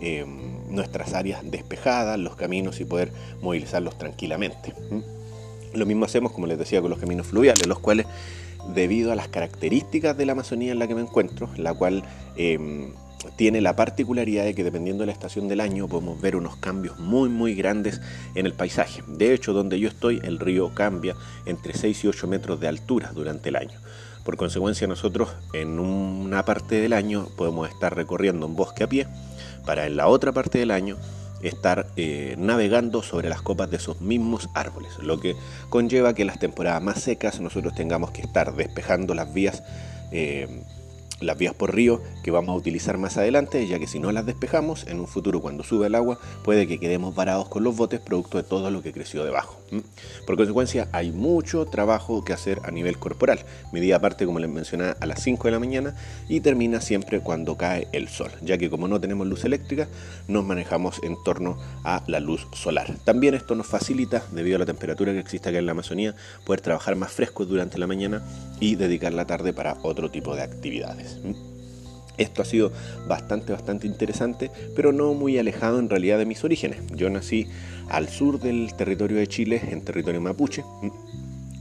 eh, 0.00 0.26
nuestras 0.68 1.14
áreas 1.14 1.40
despejadas, 1.42 2.18
los 2.18 2.36
caminos 2.36 2.80
y 2.80 2.84
poder 2.84 3.12
movilizarlos 3.40 3.96
tranquilamente. 3.96 4.74
Lo 5.74 5.86
mismo 5.86 6.04
hacemos, 6.04 6.32
como 6.32 6.46
les 6.46 6.58
decía, 6.58 6.80
con 6.80 6.90
los 6.90 6.98
caminos 6.98 7.26
fluviales, 7.26 7.66
los 7.66 7.78
cuales, 7.78 8.06
debido 8.74 9.12
a 9.12 9.16
las 9.16 9.28
características 9.28 10.16
de 10.16 10.26
la 10.26 10.32
Amazonía 10.32 10.72
en 10.72 10.78
la 10.78 10.86
que 10.86 10.94
me 10.94 11.02
encuentro, 11.02 11.50
la 11.56 11.74
cual 11.74 12.02
em, 12.36 12.92
tiene 13.36 13.60
la 13.60 13.76
particularidad 13.76 14.44
de 14.44 14.54
que 14.54 14.64
dependiendo 14.64 15.02
de 15.02 15.06
la 15.06 15.12
estación 15.12 15.48
del 15.48 15.60
año 15.60 15.88
podemos 15.88 16.20
ver 16.20 16.36
unos 16.36 16.56
cambios 16.56 16.98
muy 16.98 17.28
muy 17.28 17.54
grandes 17.54 18.00
en 18.34 18.46
el 18.46 18.52
paisaje. 18.52 19.02
De 19.06 19.32
hecho, 19.34 19.52
donde 19.52 19.80
yo 19.80 19.88
estoy, 19.88 20.20
el 20.24 20.38
río 20.38 20.74
cambia 20.74 21.14
entre 21.46 21.74
6 21.74 22.04
y 22.04 22.08
8 22.08 22.26
metros 22.26 22.60
de 22.60 22.68
altura 22.68 23.12
durante 23.14 23.48
el 23.48 23.56
año. 23.56 23.78
Por 24.24 24.36
consecuencia, 24.36 24.86
nosotros 24.86 25.30
en 25.52 25.78
una 25.78 26.44
parte 26.44 26.80
del 26.80 26.94
año 26.94 27.28
podemos 27.36 27.68
estar 27.68 27.94
recorriendo 27.94 28.46
un 28.46 28.56
bosque 28.56 28.84
a 28.84 28.88
pie, 28.88 29.06
para 29.66 29.86
en 29.86 29.96
la 29.96 30.08
otra 30.08 30.32
parte 30.32 30.58
del 30.58 30.70
año 30.70 30.96
estar 31.48 31.86
eh, 31.96 32.34
navegando 32.38 33.02
sobre 33.02 33.28
las 33.28 33.42
copas 33.42 33.70
de 33.70 33.76
esos 33.76 34.00
mismos 34.00 34.48
árboles, 34.54 34.92
lo 35.00 35.20
que 35.20 35.36
conlleva 35.68 36.14
que 36.14 36.22
en 36.22 36.28
las 36.28 36.38
temporadas 36.38 36.82
más 36.82 37.02
secas 37.02 37.40
nosotros 37.40 37.74
tengamos 37.74 38.10
que 38.10 38.22
estar 38.22 38.54
despejando 38.54 39.14
las 39.14 39.32
vías 39.32 39.62
eh, 40.10 40.62
las 41.20 41.38
vías 41.38 41.54
por 41.54 41.74
río 41.74 42.02
que 42.22 42.30
vamos 42.30 42.54
a 42.54 42.58
utilizar 42.58 42.98
más 42.98 43.16
adelante, 43.16 43.66
ya 43.66 43.78
que 43.78 43.86
si 43.86 43.98
no 43.98 44.12
las 44.12 44.26
despejamos, 44.26 44.86
en 44.86 45.00
un 45.00 45.06
futuro 45.06 45.40
cuando 45.40 45.62
sube 45.62 45.86
el 45.86 45.94
agua, 45.94 46.18
puede 46.42 46.66
que 46.66 46.78
quedemos 46.78 47.14
varados 47.14 47.48
con 47.48 47.64
los 47.64 47.76
botes 47.76 48.00
producto 48.00 48.38
de 48.38 48.44
todo 48.44 48.70
lo 48.70 48.82
que 48.82 48.92
creció 48.92 49.24
debajo. 49.24 49.58
Por 50.26 50.36
consecuencia, 50.36 50.88
hay 50.92 51.10
mucho 51.10 51.66
trabajo 51.66 52.24
que 52.24 52.32
hacer 52.32 52.60
a 52.64 52.70
nivel 52.70 52.98
corporal. 52.98 53.40
Mi 53.72 53.80
día 53.80 54.00
parte, 54.00 54.26
como 54.26 54.38
les 54.38 54.50
mencionaba, 54.50 54.96
a 55.00 55.06
las 55.06 55.22
5 55.22 55.44
de 55.44 55.52
la 55.52 55.58
mañana 55.58 55.96
y 56.28 56.40
termina 56.40 56.80
siempre 56.80 57.20
cuando 57.20 57.56
cae 57.56 57.88
el 57.92 58.08
sol, 58.08 58.30
ya 58.42 58.58
que 58.58 58.70
como 58.70 58.88
no 58.88 59.00
tenemos 59.00 59.26
luz 59.26 59.44
eléctrica, 59.44 59.88
nos 60.28 60.44
manejamos 60.44 61.02
en 61.02 61.16
torno 61.24 61.58
a 61.84 62.02
la 62.06 62.20
luz 62.20 62.46
solar. 62.52 62.94
También 63.04 63.34
esto 63.34 63.54
nos 63.54 63.66
facilita, 63.66 64.24
debido 64.32 64.56
a 64.56 64.60
la 64.60 64.66
temperatura 64.66 65.12
que 65.12 65.18
existe 65.18 65.48
acá 65.48 65.58
en 65.58 65.66
la 65.66 65.72
Amazonía, 65.72 66.14
poder 66.44 66.60
trabajar 66.60 66.96
más 66.96 67.12
frescos 67.12 67.48
durante 67.48 67.78
la 67.78 67.86
mañana 67.86 68.22
y 68.60 68.76
dedicar 68.76 69.12
la 69.12 69.26
tarde 69.26 69.52
para 69.52 69.76
otro 69.82 70.10
tipo 70.10 70.34
de 70.36 70.42
actividades. 70.42 71.03
Esto 72.16 72.42
ha 72.42 72.44
sido 72.44 72.70
bastante, 73.08 73.52
bastante 73.52 73.86
interesante, 73.86 74.50
pero 74.76 74.92
no 74.92 75.14
muy 75.14 75.36
alejado 75.38 75.80
en 75.80 75.90
realidad 75.90 76.18
de 76.18 76.26
mis 76.26 76.44
orígenes. 76.44 76.78
Yo 76.94 77.10
nací 77.10 77.48
al 77.88 78.08
sur 78.08 78.38
del 78.38 78.74
territorio 78.74 79.16
de 79.16 79.26
Chile, 79.26 79.60
en 79.70 79.84
territorio 79.84 80.20
mapuche, 80.20 80.64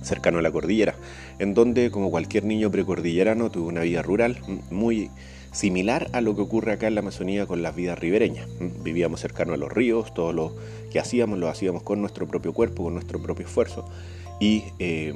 cercano 0.03 0.39
a 0.39 0.41
la 0.41 0.51
cordillera, 0.51 0.95
en 1.39 1.53
donde, 1.53 1.89
como 1.89 2.11
cualquier 2.11 2.43
niño 2.43 2.69
precordillerano, 2.69 3.49
tuve 3.49 3.67
una 3.67 3.81
vida 3.81 4.03
rural 4.03 4.37
muy 4.69 5.09
similar 5.51 6.09
a 6.13 6.21
lo 6.21 6.35
que 6.35 6.41
ocurre 6.41 6.73
acá 6.73 6.87
en 6.87 6.95
la 6.95 7.01
Amazonía 7.01 7.45
con 7.45 7.61
las 7.61 7.75
vidas 7.75 7.97
ribereñas. 7.97 8.47
Vivíamos 8.83 9.21
cercano 9.21 9.53
a 9.53 9.57
los 9.57 9.71
ríos, 9.71 10.13
todo 10.13 10.33
lo 10.33 10.55
que 10.91 10.99
hacíamos 10.99 11.39
lo 11.39 11.47
hacíamos 11.47 11.83
con 11.83 12.01
nuestro 12.01 12.27
propio 12.27 12.53
cuerpo, 12.53 12.83
con 12.83 12.93
nuestro 12.93 13.21
propio 13.21 13.45
esfuerzo. 13.45 13.85
Y 14.39 14.63
eh, 14.79 15.13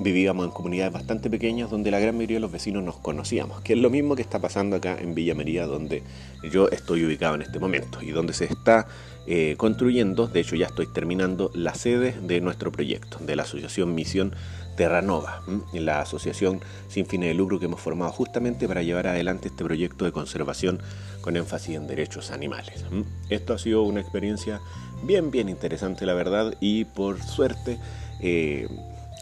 vivíamos 0.00 0.46
en 0.46 0.50
comunidades 0.50 0.92
bastante 0.92 1.28
pequeñas 1.30 1.70
donde 1.70 1.90
la 1.90 2.00
gran 2.00 2.16
mayoría 2.16 2.38
de 2.38 2.40
los 2.40 2.50
vecinos 2.50 2.82
nos 2.82 2.96
conocíamos, 2.96 3.60
que 3.60 3.74
es 3.74 3.78
lo 3.78 3.90
mismo 3.90 4.16
que 4.16 4.22
está 4.22 4.38
pasando 4.38 4.76
acá 4.76 4.98
en 4.98 5.14
Villa 5.14 5.34
María, 5.34 5.66
donde 5.66 6.02
yo 6.50 6.68
estoy 6.70 7.04
ubicado 7.04 7.34
en 7.34 7.42
este 7.42 7.58
momento 7.58 8.00
y 8.02 8.10
donde 8.10 8.32
se 8.32 8.46
está 8.46 8.86
eh, 9.26 9.54
construyendo, 9.58 10.26
de 10.26 10.40
hecho 10.40 10.56
ya 10.56 10.66
estoy 10.66 10.86
terminando, 10.86 11.50
la 11.54 11.74
sede 11.74 12.14
de 12.22 12.40
nuestro 12.40 12.72
proyecto, 12.72 13.18
de 13.20 13.36
la 13.36 13.42
Asociación 13.42 13.94
Misión 13.94 14.34
Terranova, 14.76 15.42
la 15.74 16.00
asociación 16.00 16.60
sin 16.88 17.04
fines 17.04 17.28
de 17.28 17.34
lucro 17.34 17.58
que 17.58 17.66
hemos 17.66 17.80
formado 17.80 18.12
justamente 18.12 18.66
para 18.66 18.82
llevar 18.82 19.08
adelante 19.08 19.48
este 19.48 19.62
proyecto 19.62 20.06
de 20.06 20.12
conservación 20.12 20.80
con 21.20 21.36
énfasis 21.36 21.76
en 21.76 21.86
derechos 21.86 22.30
animales. 22.30 22.86
Esto 23.28 23.52
ha 23.52 23.58
sido 23.58 23.82
una 23.82 24.00
experiencia 24.00 24.62
bien, 25.02 25.30
bien 25.30 25.50
interesante, 25.50 26.06
la 26.06 26.14
verdad, 26.14 26.54
y 26.60 26.86
por 26.86 27.22
suerte... 27.22 27.78
Eh, 28.22 28.66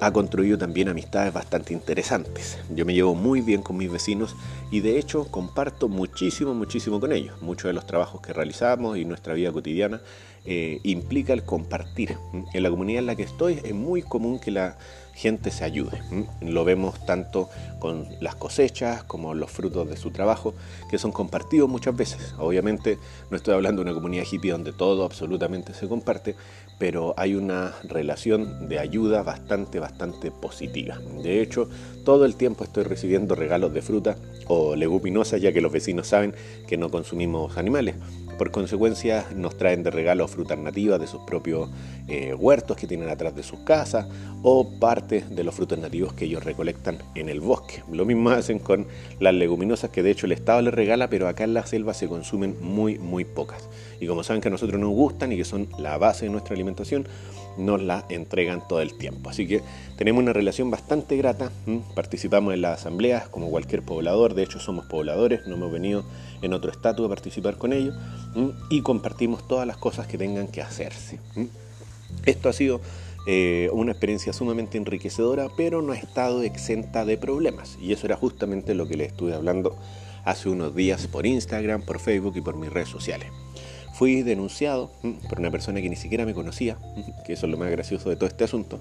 ha 0.01 0.13
construido 0.13 0.59
también 0.59 0.89
amistades 0.89 1.33
bastante 1.33 1.73
interesantes. 1.73 2.59
Yo 2.75 2.85
me 2.85 2.95
llevo 2.95 3.15
muy 3.15 3.41
bien 3.41 3.63
con 3.63 3.77
mis 3.77 3.91
vecinos 3.91 4.37
y 4.71 4.81
de 4.81 4.99
hecho 4.99 5.27
comparto 5.31 5.89
muchísimo, 5.89 6.55
muchísimo 6.55 7.01
con 7.01 7.13
ellos. 7.13 7.41
Muchos 7.43 7.69
de 7.69 7.73
los 7.73 7.87
trabajos 7.87 8.21
que 8.21 8.33
realizamos 8.33 8.97
y 8.97 9.05
nuestra 9.05 9.35
vida 9.35 9.53
cotidiana 9.53 10.01
eh, 10.51 10.81
implica 10.83 11.35
el 11.35 11.45
compartir. 11.45 12.17
En 12.55 12.63
la 12.63 12.71
comunidad 12.71 13.01
en 13.01 13.07
la 13.07 13.17
que 13.17 13.23
estoy 13.23 13.61
es 13.63 13.75
muy 13.75 14.01
común 14.01 14.39
que 14.39 14.51
la 14.51 14.79
gente 15.13 15.51
se 15.51 15.63
ayude. 15.63 16.01
Lo 16.41 16.65
vemos 16.65 17.05
tanto 17.05 17.51
con 17.81 18.07
las 18.21 18.35
cosechas 18.35 19.03
como 19.03 19.35
los 19.35 19.51
frutos 19.51 19.87
de 19.91 19.99
su 19.99 20.11
trabajo, 20.11 20.55
que 20.91 20.97
son 20.97 21.13
compartidos 21.13 21.69
muchas 21.69 21.95
veces. 21.95 22.35
Obviamente 22.39 22.97
no 23.31 23.37
estoy 23.37 23.53
hablando 23.53 23.83
de 23.83 23.91
una 23.91 23.95
comunidad 23.95 24.25
hippie 24.31 24.53
donde 24.53 24.73
todo 24.73 25.05
absolutamente 25.05 25.75
se 25.75 25.87
comparte, 25.87 26.35
pero 26.79 27.13
hay 27.19 27.35
una 27.35 27.75
relación 27.83 28.71
de 28.71 28.79
ayuda 28.79 29.23
bastante, 29.23 29.81
bastante 29.81 30.31
positiva. 30.31 30.99
De 31.23 31.43
hecho, 31.43 31.69
todo 32.07 32.25
el 32.25 32.37
tiempo 32.37 32.65
estoy 32.65 32.85
recibiendo 32.85 33.35
regalos 33.35 33.75
de 33.75 33.83
fruta 33.83 34.17
o 34.47 34.77
leguminosas, 34.77 35.43
ya 35.43 35.53
que 35.53 35.61
los 35.61 35.73
vecinos 35.73 36.07
saben 36.07 36.33
que 36.67 36.79
no 36.79 36.91
consumimos 36.91 37.59
animales. 37.59 37.97
Por 38.39 38.53
consecuencia, 38.53 39.27
nos 39.35 39.59
traen 39.59 39.83
de 39.83 39.91
regalo 39.91 40.29
frutas 40.29 40.57
nativas 40.57 41.01
de 41.01 41.09
sus 41.09 41.23
propios 41.23 41.69
eh, 42.07 42.35
huertos 42.35 42.77
que 42.77 42.87
tienen 42.87 43.09
atrás 43.09 43.35
de 43.35 43.43
sus 43.43 43.59
casas 43.61 44.07
o 44.45 44.79
parte 44.79 45.25
de 45.29 45.43
los 45.43 45.57
frutos 45.57 45.77
nativos 45.77 46.13
que 46.13 46.27
ellos 46.27 46.45
recolectan 46.45 46.99
en 47.17 47.29
el 47.29 47.41
bosque. 47.41 47.83
Lo 47.91 48.05
mismo 48.05 48.31
hacen 48.31 48.61
con 48.61 48.87
las 49.19 49.35
leguminosas 49.35 49.91
que 49.91 50.05
de 50.05 50.13
hecho 50.13 50.27
el 50.27 50.33
Estado 50.33 50.63
les 50.63 50.73
regala, 50.73 51.11
pero 51.11 51.27
acá 51.27 51.43
en 51.43 51.53
la 51.53 51.67
selva 51.67 51.95
se 51.95 52.07
consumen 52.07 52.57
muy, 52.61 52.97
muy 52.99 53.25
pocas. 53.25 53.69
Y 54.01 54.07
como 54.07 54.23
saben 54.23 54.41
que 54.41 54.49
a 54.49 54.51
nosotros 54.51 54.81
nos 54.81 54.91
gustan 54.91 55.33
y 55.33 55.37
que 55.37 55.45
son 55.45 55.69
la 55.79 55.99
base 55.99 56.27
de 56.27 56.31
nuestra 56.31 56.55
alimentación, 56.55 57.07
nos 57.59 57.83
la 57.83 58.05
entregan 58.09 58.67
todo 58.67 58.81
el 58.81 58.97
tiempo. 58.97 59.31
Así 59.31 59.47
que 59.47 59.63
tenemos 59.97 60.23
una 60.23 60.33
relación 60.33 60.71
bastante 60.71 61.17
grata, 61.17 61.51
participamos 61.95 62.55
en 62.55 62.63
las 62.63 62.81
asambleas 62.81 63.29
como 63.29 63.51
cualquier 63.51 63.83
poblador, 63.83 64.35
de 64.35 64.45
hecho 64.45 64.61
somos 64.61 64.87
pobladores, 64.87 65.47
no 65.47 65.57
hemos 65.57 65.73
venido 65.73 66.05
en 66.41 66.53
otro 66.53 66.71
estatus 66.71 67.07
a 67.07 67.09
participar 67.09 67.57
con 67.57 67.73
ellos 67.73 67.95
y 68.71 68.83
compartimos 68.83 69.47
todas 69.47 69.67
las 69.67 69.77
cosas 69.77 70.07
que 70.07 70.17
tengan 70.17 70.49
que 70.49 70.63
hacerse. 70.63 71.19
Esto 72.25 72.49
ha 72.49 72.53
sido 72.53 72.81
eh, 73.27 73.69
una 73.73 73.93
experiencia 73.93 74.33
sumamente 74.33 74.79
enriquecedora, 74.79 75.49
pero 75.57 75.83
no 75.83 75.93
ha 75.93 75.97
estado 75.97 76.43
exenta 76.43 77.05
de 77.05 77.19
problemas 77.19 77.77
y 77.81 77.93
eso 77.93 78.07
era 78.07 78.17
justamente 78.17 78.75
lo 78.75 78.87
que 78.87 78.97
les 78.97 79.09
estuve 79.09 79.35
hablando 79.35 79.77
hace 80.25 80.49
unos 80.49 80.75
días 80.75 81.07
por 81.09 81.27
Instagram, 81.27 81.83
por 81.83 81.99
Facebook 81.99 82.37
y 82.37 82.41
por 82.41 82.57
mis 82.57 82.73
redes 82.73 82.89
sociales 82.89 83.29
fui 83.99 84.23
denunciado 84.23 84.93
por 85.29 85.41
una 85.41 85.51
persona 85.51 85.83
que 85.83 85.91
ni 85.91 85.97
siquiera 85.97 86.25
me 86.25 86.33
conocía, 86.33 86.79
que 87.27 87.33
eso 87.33 87.47
es 87.47 87.51
lo 87.51 87.59
más 87.59 87.69
gracioso 87.69 88.09
de 88.09 88.15
todo 88.15 88.29
este 88.29 88.45
asunto, 88.45 88.79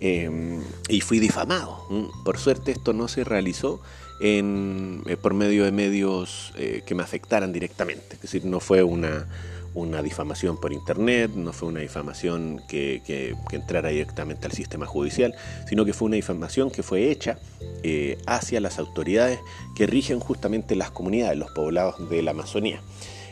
em, 0.00 0.60
y 0.90 1.00
fui 1.00 1.18
difamado. 1.18 1.86
Por 2.26 2.36
suerte 2.36 2.72
esto 2.72 2.92
no 2.92 3.08
se 3.08 3.24
realizó 3.24 3.80
eh, 4.20 5.16
por 5.22 5.32
medio 5.32 5.64
de 5.64 5.72
medios 5.72 6.52
eh, 6.58 6.82
que 6.84 6.94
me 6.94 7.02
afectaran 7.02 7.54
directamente, 7.54 8.16
es 8.16 8.20
decir, 8.20 8.44
no 8.44 8.60
fue 8.60 8.82
una, 8.82 9.26
una 9.72 10.02
difamación 10.02 10.60
por 10.60 10.74
internet, 10.74 11.30
no 11.34 11.54
fue 11.54 11.70
una 11.70 11.80
difamación 11.80 12.60
que, 12.68 13.00
que, 13.06 13.34
entrara 13.52 13.88
directamente 13.88 14.44
al 14.44 14.52
sistema 14.52 14.84
judicial, 14.84 15.34
sino 15.70 15.86
que 15.86 15.94
fue 15.94 16.04
una 16.04 16.16
difamación 16.16 16.70
que 16.70 16.82
fue 16.82 17.10
hecha 17.10 17.38
eh, 17.82 18.18
hacia 18.26 18.60
las 18.60 18.78
autoridades 18.78 19.38
que 19.74 19.86
rigen 19.86 20.20
justamente 20.20 20.76
las 20.76 20.90
comunidades, 20.90 21.38
los 21.38 21.50
poblados 21.52 22.10
de 22.10 22.20
la 22.22 22.32
Amazonía 22.32 22.82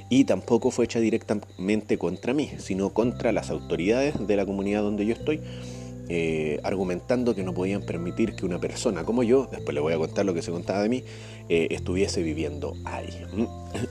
y 0.09 0.25
tampoco 0.25 0.71
fue 0.71 0.87
hecha 0.87 1.01
directamente 1.01 1.99
contra 1.99 2.35
mí, 2.35 2.51
sino 2.59 2.91
contra 2.91 3.33
las 3.33 3.51
autoridades 3.51 4.27
de 4.27 4.37
la 4.37 4.47
comunidad 4.47 4.83
donde 4.83 5.07
yo 5.07 5.13
estoy, 5.13 5.41
eh, 6.09 6.59
argumentando 6.63 7.35
que 7.35 7.43
no 7.43 7.53
podían 7.53 7.83
permitir 7.83 8.35
que 8.35 8.47
una 8.47 8.59
persona 8.59 9.05
como 9.05 9.23
yo, 9.23 9.47
después 9.51 9.75
le 9.75 9.81
voy 9.81 9.93
a 9.93 9.99
contar 9.99 10.25
lo 10.25 10.33
que 10.33 10.41
se 10.41 10.51
contaba 10.51 10.83
de 10.83 10.89
mí, 10.89 11.05
eh, 11.51 11.69
estuviese 11.71 12.23
viviendo 12.23 12.75
ahí. 12.85 13.11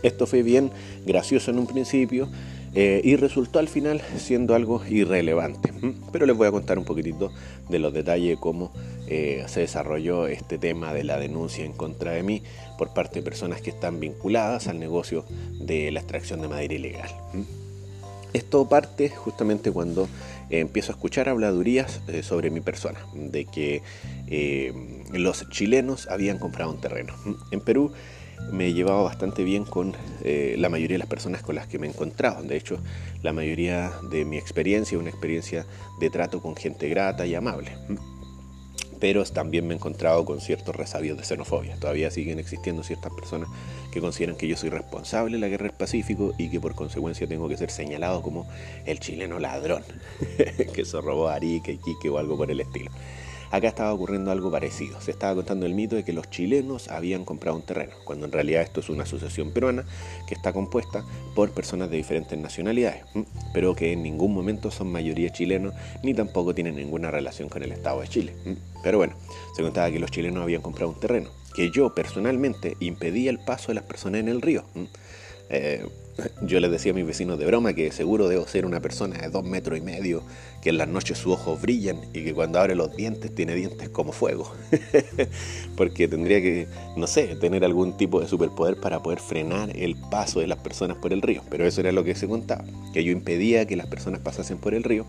Esto 0.02 0.26
fue 0.26 0.42
bien 0.42 0.72
gracioso 1.06 1.52
en 1.52 1.60
un 1.60 1.68
principio 1.68 2.28
eh, 2.74 3.02
y 3.04 3.16
resultó 3.16 3.60
al 3.60 3.68
final 3.68 4.02
siendo 4.18 4.56
algo 4.56 4.82
irrelevante. 4.86 5.74
Pero 6.12 6.26
les 6.26 6.36
voy 6.36 6.48
a 6.48 6.52
contar 6.52 6.78
un 6.78 6.86
poquitito 6.86 7.32
de 7.70 7.80
los 7.80 7.94
detalles 7.94 8.30
de 8.30 8.38
cómo 8.38 8.72
se 9.08 9.62
desarrolló 9.62 10.28
este 10.28 10.58
tema 10.58 10.94
de 10.94 11.06
la 11.06 11.18
denuncia 11.18 11.64
en 11.64 11.72
contra 11.72 12.12
de 12.12 12.24
mí 12.24 12.44
por 12.78 12.94
parte 12.94 13.20
de 13.20 13.24
personas 13.24 13.62
que 13.62 13.70
están 13.70 14.02
vinculadas 14.02 14.68
al 14.68 14.80
negocio 14.80 15.24
de 15.62 15.92
la 15.92 16.02
extracción 16.02 16.42
de 16.42 16.50
madera 16.50 16.74
ilegal. 16.74 17.10
Esto 18.34 18.68
parte 18.68 19.10
justamente 19.10 19.72
cuando 19.72 20.08
eh, 20.50 20.60
empiezo 20.60 20.92
a 20.92 20.96
escuchar 20.96 21.30
habladurías 21.30 22.02
eh, 22.08 22.24
sobre 22.24 22.50
mi 22.50 22.62
persona, 22.62 23.00
de 23.14 23.46
que 23.46 23.82
eh, 24.28 24.74
los 25.12 25.50
chilenos 25.50 26.08
habían 26.08 26.38
comprado 26.38 26.72
un 26.72 26.80
terreno. 26.80 27.14
En 27.52 27.62
Perú 27.62 27.92
me 28.52 28.68
he 28.68 28.74
llevado 28.74 29.04
bastante 29.04 29.44
bien 29.44 29.66
con 29.66 29.94
la 30.24 30.70
mayoría 30.70 30.96
de 30.96 31.00
las 31.00 31.08
personas 31.08 31.42
con 31.42 31.56
las 31.56 31.68
que 31.68 31.80
me 31.80 31.88
he 31.88 31.90
encontrado. 31.90 32.44
De 32.44 32.58
hecho, 32.58 32.80
la 33.22 33.34
mayoría 33.34 33.92
de 34.10 34.26
mi 34.26 34.38
experiencia 34.38 34.96
es 34.96 35.02
una 35.02 35.10
experiencia 35.10 35.66
de 36.00 36.10
trato 36.10 36.42
con 36.42 36.56
gente 36.56 36.90
grata 36.90 37.26
y 37.26 37.36
amable 37.36 37.72
pero 39.00 39.24
también 39.26 39.68
me 39.68 39.74
he 39.74 39.78
encontrado 39.78 40.26
con 40.26 40.42
ciertos 40.42 40.76
resabios 40.76 41.18
de 41.18 41.24
xenofobia. 41.24 41.76
Todavía 41.80 42.12
siguen 42.12 42.40
existiendo 42.40 42.84
ciertas 42.84 43.12
personas 43.14 43.50
que 43.92 44.02
consideran 44.02 44.36
que 44.36 44.48
yo 44.48 44.58
soy 44.58 44.70
responsable 44.70 45.36
de 45.36 45.42
la 45.42 45.48
guerra 45.48 45.68
del 45.68 45.78
Pacífico 45.78 46.34
y 46.38 46.50
que 46.50 46.60
por 46.60 46.76
consecuencia 46.76 47.28
tengo 47.28 47.48
que 47.48 47.58
ser 47.58 47.70
señalado 47.70 48.22
como 48.22 48.48
el 48.86 49.00
chileno 49.00 49.40
ladrón, 49.40 49.84
que 50.74 50.86
se 50.86 51.02
robó 51.02 51.28
a 51.28 51.36
Arica, 51.36 51.72
Iquique 51.72 52.10
o 52.10 52.18
algo 52.18 52.38
por 52.38 52.50
el 52.50 52.60
estilo. 52.60 52.92
Acá 53.52 53.68
estaba 53.68 53.94
ocurriendo 53.94 54.32
algo 54.32 54.52
parecido. 54.52 55.00
Se 55.02 55.12
estaba 55.12 55.36
contando 55.36 55.66
el 55.66 55.74
mito 55.74 55.96
de 55.96 56.04
que 56.04 56.14
los 56.14 56.30
chilenos 56.30 56.90
habían 56.90 57.26
comprado 57.26 57.58
un 57.58 57.64
terreno, 57.64 57.94
cuando 58.06 58.26
en 58.26 58.32
realidad 58.32 58.62
esto 58.62 58.82
es 58.82 58.90
una 58.90 59.04
asociación 59.04 59.52
peruana 59.52 59.86
que 60.28 60.36
está 60.36 60.54
compuesta 60.54 61.04
por 61.36 61.52
personas 61.52 61.90
de 61.90 61.98
diferentes 61.98 62.38
nacionalidades, 62.38 63.04
pero 63.54 63.76
que 63.76 63.94
en 63.94 64.04
ningún 64.04 64.34
momento 64.34 64.72
son 64.72 64.92
mayoría 64.92 65.32
chilenos 65.32 65.74
ni 66.04 66.14
tampoco 66.14 66.54
tienen 66.54 66.76
ninguna 66.76 67.12
relación 67.12 67.50
con 67.50 67.64
el 67.64 67.72
Estado 67.72 68.02
de 68.02 68.08
Chile. 68.08 68.34
Pero 68.84 68.98
bueno, 68.98 69.16
se 69.56 69.62
contaba 69.62 69.92
que 69.92 70.00
los 70.00 70.12
chilenos 70.12 70.44
habían 70.44 70.62
comprado 70.62 70.92
un 70.92 71.00
terreno, 71.00 71.30
que 71.56 71.72
yo 71.72 71.94
personalmente 71.96 72.76
impedía 72.80 73.30
el 73.30 73.40
paso 73.40 73.70
de 73.70 73.76
las 73.76 73.84
personas 73.84 74.20
en 74.22 74.28
el 74.28 74.42
río. 74.42 74.66
yo 76.42 76.60
les 76.60 76.72
decía 76.72 76.92
a 76.92 76.96
mis 76.96 77.06
vecinos 77.06 77.40
de 77.40 77.46
broma 77.46 77.74
que 77.74 77.92
seguro 77.92 78.28
debo 78.28 78.48
ser 78.48 78.66
una 78.66 78.80
persona 78.80 79.18
de 79.18 79.30
dos 79.30 79.44
metros 79.44 79.78
y 79.78 79.82
medio, 79.82 80.24
que 80.62 80.70
en 80.70 80.78
las 80.78 80.88
noches 80.88 81.18
sus 81.18 81.34
ojos 81.34 81.62
brillan 81.62 82.00
y 82.14 82.24
que 82.24 82.34
cuando 82.34 82.60
abre 82.60 82.76
los 82.76 82.96
dientes 82.96 83.34
tiene 83.34 83.56
dientes 83.56 83.90
como 83.90 84.12
fuego. 84.12 84.52
Porque 85.76 86.08
tendría 86.08 86.42
que, 86.42 86.68
no 86.96 87.08
sé, 87.08 87.36
tener 87.36 87.64
algún 87.64 87.98
tipo 87.98 88.20
de 88.20 88.28
superpoder 88.28 88.78
para 88.78 89.02
poder 89.02 89.20
frenar 89.20 89.76
el 89.76 89.96
paso 89.96 90.40
de 90.40 90.48
las 90.48 90.60
personas 90.60 90.98
por 90.98 91.14
el 91.14 91.22
río. 91.22 91.42
Pero 91.50 91.66
eso 91.66 91.82
era 91.82 91.92
lo 91.92 92.04
que 92.04 92.16
se 92.16 92.28
contaba, 92.28 92.66
que 92.94 93.04
yo 93.04 93.12
impedía 93.12 93.66
que 93.66 93.76
las 93.76 93.88
personas 93.88 94.22
pasasen 94.22 94.58
por 94.58 94.74
el 94.74 94.84
río 94.84 95.06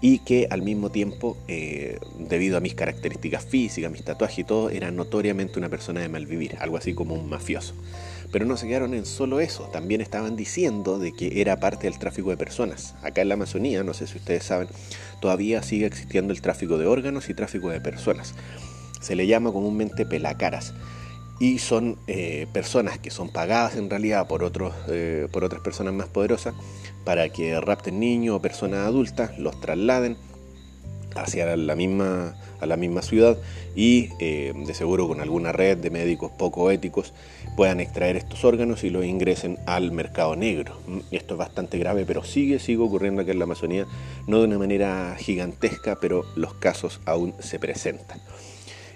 y 0.00 0.18
que 0.18 0.48
al 0.50 0.60
mismo 0.60 0.90
tiempo, 0.90 1.38
eh, 1.48 1.98
debido 2.18 2.58
a 2.58 2.60
mis 2.60 2.74
características 2.74 3.44
físicas, 3.46 3.90
mis 3.90 4.04
tatuajes 4.04 4.40
y 4.40 4.44
todo, 4.44 4.68
era 4.68 4.90
notoriamente 4.90 5.58
una 5.58 5.70
persona 5.70 6.00
de 6.00 6.08
mal 6.10 6.26
vivir, 6.26 6.56
algo 6.60 6.76
así 6.76 6.92
como 6.92 7.14
un 7.14 7.28
mafioso. 7.28 7.74
Pero 8.34 8.46
no 8.46 8.56
se 8.56 8.66
quedaron 8.66 8.94
en 8.94 9.06
solo 9.06 9.38
eso, 9.38 9.68
también 9.72 10.00
estaban 10.00 10.34
diciendo 10.34 10.98
de 10.98 11.12
que 11.12 11.40
era 11.40 11.60
parte 11.60 11.88
del 11.88 12.00
tráfico 12.00 12.30
de 12.30 12.36
personas. 12.36 12.96
Acá 13.00 13.22
en 13.22 13.28
la 13.28 13.34
Amazonía, 13.34 13.84
no 13.84 13.94
sé 13.94 14.08
si 14.08 14.18
ustedes 14.18 14.42
saben, 14.42 14.66
todavía 15.20 15.62
sigue 15.62 15.86
existiendo 15.86 16.32
el 16.32 16.40
tráfico 16.40 16.76
de 16.76 16.84
órganos 16.84 17.28
y 17.28 17.34
tráfico 17.34 17.70
de 17.70 17.80
personas. 17.80 18.34
Se 19.00 19.14
le 19.14 19.28
llama 19.28 19.52
comúnmente 19.52 20.04
pelacaras 20.04 20.74
y 21.38 21.60
son 21.60 21.96
eh, 22.08 22.48
personas 22.52 22.98
que 22.98 23.12
son 23.12 23.32
pagadas 23.32 23.76
en 23.76 23.88
realidad 23.88 24.26
por, 24.26 24.42
otros, 24.42 24.74
eh, 24.88 25.28
por 25.30 25.44
otras 25.44 25.62
personas 25.62 25.94
más 25.94 26.08
poderosas 26.08 26.56
para 27.04 27.28
que 27.28 27.60
rapten 27.60 28.00
niños 28.00 28.34
o 28.34 28.42
personas 28.42 28.80
adultas, 28.80 29.38
los 29.38 29.60
trasladen 29.60 30.16
hacia 31.14 31.56
la 31.56 31.76
misma, 31.76 32.34
a 32.60 32.66
la 32.66 32.76
misma 32.76 33.02
ciudad 33.02 33.38
y 33.76 34.10
eh, 34.18 34.52
de 34.54 34.74
seguro 34.74 35.06
con 35.06 35.20
alguna 35.20 35.52
red 35.52 35.78
de 35.78 35.90
médicos 35.90 36.32
poco 36.36 36.70
éticos 36.70 37.12
puedan 37.56 37.80
extraer 37.80 38.16
estos 38.16 38.44
órganos 38.44 38.84
y 38.84 38.90
los 38.90 39.04
ingresen 39.04 39.58
al 39.66 39.92
mercado 39.92 40.36
negro. 40.36 40.78
Mm, 40.86 40.98
esto 41.10 41.34
es 41.34 41.38
bastante 41.38 41.78
grave, 41.78 42.04
pero 42.06 42.24
sigue, 42.24 42.58
sigue 42.58 42.82
ocurriendo 42.82 43.22
aquí 43.22 43.30
en 43.30 43.38
la 43.38 43.44
Amazonía, 43.44 43.86
no 44.26 44.38
de 44.38 44.44
una 44.44 44.58
manera 44.58 45.16
gigantesca, 45.18 45.98
pero 46.00 46.24
los 46.36 46.54
casos 46.54 47.00
aún 47.04 47.34
se 47.38 47.58
presentan. 47.58 48.20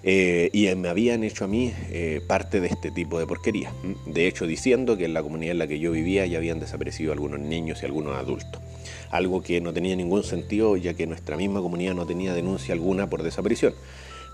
Eh, 0.04 0.50
y 0.52 0.72
me 0.76 0.88
habían 0.88 1.24
hecho 1.24 1.44
a 1.44 1.48
mí 1.48 1.72
eh, 1.90 2.20
parte 2.26 2.60
de 2.60 2.68
este 2.68 2.90
tipo 2.90 3.18
de 3.18 3.26
porquería. 3.26 3.72
Mm, 3.82 4.12
de 4.12 4.26
hecho, 4.26 4.46
diciendo 4.46 4.96
que 4.96 5.04
en 5.04 5.14
la 5.14 5.22
comunidad 5.22 5.52
en 5.52 5.58
la 5.58 5.66
que 5.66 5.78
yo 5.78 5.92
vivía 5.92 6.26
ya 6.26 6.38
habían 6.38 6.60
desaparecido 6.60 7.12
algunos 7.12 7.40
niños 7.40 7.82
y 7.82 7.86
algunos 7.86 8.16
adultos 8.16 8.62
algo 9.10 9.42
que 9.42 9.60
no 9.60 9.72
tenía 9.72 9.96
ningún 9.96 10.22
sentido 10.22 10.76
ya 10.76 10.94
que 10.94 11.06
nuestra 11.06 11.36
misma 11.36 11.60
comunidad 11.60 11.94
no 11.94 12.06
tenía 12.06 12.34
denuncia 12.34 12.74
alguna 12.74 13.08
por 13.08 13.22
desaparición. 13.22 13.74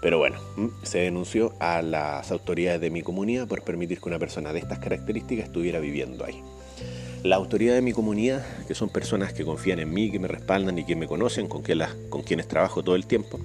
Pero 0.04 0.18
bueno, 0.18 0.36
se 0.82 0.98
denunció 0.98 1.54
a 1.60 1.80
las 1.80 2.30
autoridades 2.30 2.78
de 2.78 2.90
mi 2.90 3.00
comunidad 3.00 3.48
por 3.48 3.62
permitir 3.62 4.00
que 4.00 4.08
una 4.10 4.18
persona 4.18 4.52
de 4.52 4.58
estas 4.58 4.78
características 4.78 5.46
estuviera 5.46 5.80
viviendo 5.80 6.26
ahí. 6.26 6.42
La 7.22 7.36
autoridad 7.36 7.72
de 7.72 7.80
mi 7.80 7.94
comunidad, 7.94 8.44
que 8.68 8.74
son 8.74 8.90
personas 8.90 9.32
que 9.32 9.46
confían 9.46 9.78
en 9.78 9.94
mí, 9.94 10.10
que 10.10 10.18
me 10.18 10.28
respaldan 10.28 10.78
y 10.78 10.84
que 10.84 10.94
me 10.94 11.06
conocen, 11.06 11.48
con, 11.48 11.62
quienes 11.62 12.46
trabajo 12.46 12.82
todo 12.82 12.96
el 12.96 13.06
tiempo, 13.06 13.40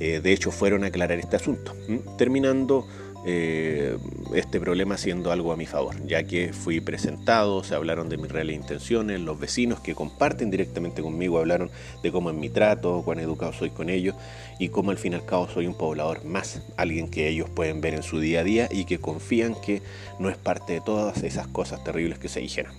eh, 0.00 0.18
de 0.20 0.32
hecho 0.32 0.50
fueron 0.50 0.82
a 0.82 0.88
aclarar 0.88 1.20
este 1.20 1.36
asunto, 1.36 1.72
terminando 2.18 2.84
eh, 3.24 3.98
este 4.34 4.58
problema 4.60 4.96
siendo 4.96 5.30
algo 5.30 5.52
a 5.52 5.56
mi 5.56 5.66
favor, 5.66 5.94
ya 6.06 6.24
que 6.24 6.52
fui 6.52 6.80
presentado, 6.80 7.62
se 7.62 7.74
hablaron 7.74 8.08
de 8.08 8.16
mis 8.16 8.30
reales 8.30 8.56
intenciones, 8.56 9.20
los 9.20 9.38
vecinos 9.38 9.80
que 9.80 9.94
comparten 9.94 10.50
directamente 10.50 11.02
conmigo 11.02 11.38
hablaron 11.38 11.70
de 12.02 12.10
cómo 12.10 12.30
es 12.30 12.36
mi 12.36 12.48
trato, 12.48 13.02
cuán 13.04 13.20
educado 13.20 13.52
soy 13.52 13.70
con 13.70 13.90
ellos 13.90 14.16
y 14.58 14.70
cómo 14.70 14.90
al 14.90 14.98
fin 14.98 15.12
y 15.12 15.16
al 15.16 15.24
cabo 15.24 15.48
soy 15.48 15.66
un 15.66 15.74
poblador 15.74 16.24
más, 16.24 16.62
alguien 16.76 17.08
que 17.08 17.28
ellos 17.28 17.48
pueden 17.50 17.80
ver 17.80 17.94
en 17.94 18.02
su 18.02 18.18
día 18.18 18.40
a 18.40 18.44
día 18.44 18.68
y 18.70 18.84
que 18.84 18.98
confían 18.98 19.54
que 19.54 19.82
no 20.18 20.28
es 20.28 20.36
parte 20.36 20.74
de 20.74 20.80
todas 20.80 21.22
esas 21.22 21.46
cosas 21.46 21.84
terribles 21.84 22.18
que 22.18 22.28
se 22.28 22.40
dijeron. 22.40 22.72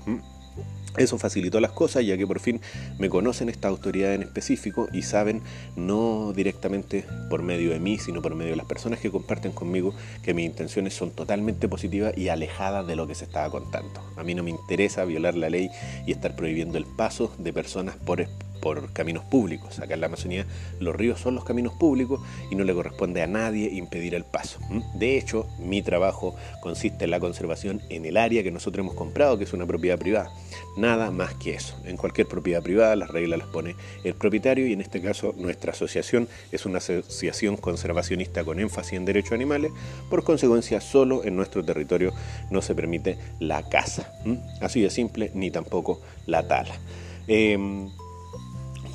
Eso 0.97 1.17
facilitó 1.17 1.59
las 1.59 1.71
cosas 1.71 2.05
ya 2.05 2.17
que 2.17 2.27
por 2.27 2.39
fin 2.39 2.61
me 2.99 3.09
conocen 3.09 3.49
esta 3.49 3.67
autoridad 3.67 4.13
en 4.13 4.21
específico 4.21 4.87
y 4.91 5.01
saben, 5.01 5.41
no 5.75 6.33
directamente 6.33 7.05
por 7.29 7.41
medio 7.41 7.71
de 7.71 7.79
mí, 7.79 7.97
sino 7.97 8.21
por 8.21 8.35
medio 8.35 8.51
de 8.51 8.57
las 8.57 8.65
personas 8.65 8.99
que 8.99 9.11
comparten 9.11 9.51
conmigo, 9.51 9.93
que 10.23 10.33
mis 10.33 10.45
intenciones 10.45 10.93
son 10.93 11.11
totalmente 11.11 11.67
positivas 11.67 12.17
y 12.17 12.29
alejadas 12.29 12.85
de 12.85 12.95
lo 12.95 13.07
que 13.07 13.15
se 13.15 13.25
estaba 13.25 13.49
contando. 13.49 14.01
A 14.15 14.23
mí 14.23 14.35
no 14.35 14.43
me 14.43 14.51
interesa 14.51 15.05
violar 15.05 15.35
la 15.35 15.49
ley 15.49 15.69
y 16.05 16.11
estar 16.11 16.35
prohibiendo 16.35 16.77
el 16.77 16.85
paso 16.85 17.33
de 17.37 17.53
personas 17.53 17.95
por 17.95 18.21
por 18.63 18.93
caminos 18.93 19.25
públicos. 19.25 19.79
Acá 19.79 19.95
en 19.95 19.99
la 19.99 20.07
Amazonía 20.07 20.47
los 20.79 20.95
ríos 20.95 21.19
son 21.19 21.35
los 21.35 21.43
caminos 21.43 21.73
públicos 21.73 22.21
y 22.49 22.55
no 22.55 22.63
le 22.63 22.73
corresponde 22.73 23.21
a 23.21 23.27
nadie 23.27 23.69
impedir 23.73 24.15
el 24.15 24.23
paso. 24.23 24.59
De 24.95 25.17
hecho, 25.17 25.47
mi 25.59 25.81
trabajo 25.81 26.33
consiste 26.61 27.03
en 27.03 27.11
la 27.11 27.19
conservación 27.19 27.81
en 27.89 28.05
el 28.05 28.15
área 28.15 28.41
que 28.41 28.51
nosotros 28.51 28.85
hemos 28.85 28.95
comprado, 28.95 29.37
que 29.37 29.43
es 29.43 29.51
una 29.51 29.65
propiedad 29.65 29.99
privada. 29.99 30.31
Nada 30.77 31.11
más 31.11 31.33
que 31.33 31.55
eso. 31.55 31.75
En 31.83 31.97
cualquier 31.97 32.27
propiedad 32.27 32.63
privada 32.63 32.95
las 32.95 33.09
reglas 33.09 33.39
las 33.39 33.49
pone 33.49 33.75
el 34.05 34.13
propietario 34.13 34.65
y 34.65 34.71
en 34.71 34.79
este 34.79 35.01
caso 35.01 35.35
nuestra 35.37 35.73
asociación 35.73 36.29
es 36.53 36.65
una 36.65 36.77
asociación 36.77 37.57
conservacionista 37.57 38.45
con 38.45 38.61
énfasis 38.61 38.93
en 38.93 39.03
derechos 39.03 39.33
animales. 39.33 39.73
Por 40.09 40.23
consecuencia, 40.23 40.79
solo 40.79 41.25
en 41.25 41.35
nuestro 41.35 41.65
territorio 41.65 42.13
no 42.49 42.61
se 42.61 42.75
permite 42.75 43.17
la 43.41 43.67
caza. 43.67 44.13
Así 44.61 44.79
de 44.79 44.89
simple, 44.89 45.31
ni 45.33 45.51
tampoco 45.51 46.01
la 46.27 46.47
tala. 46.47 46.75
Em, 47.27 47.89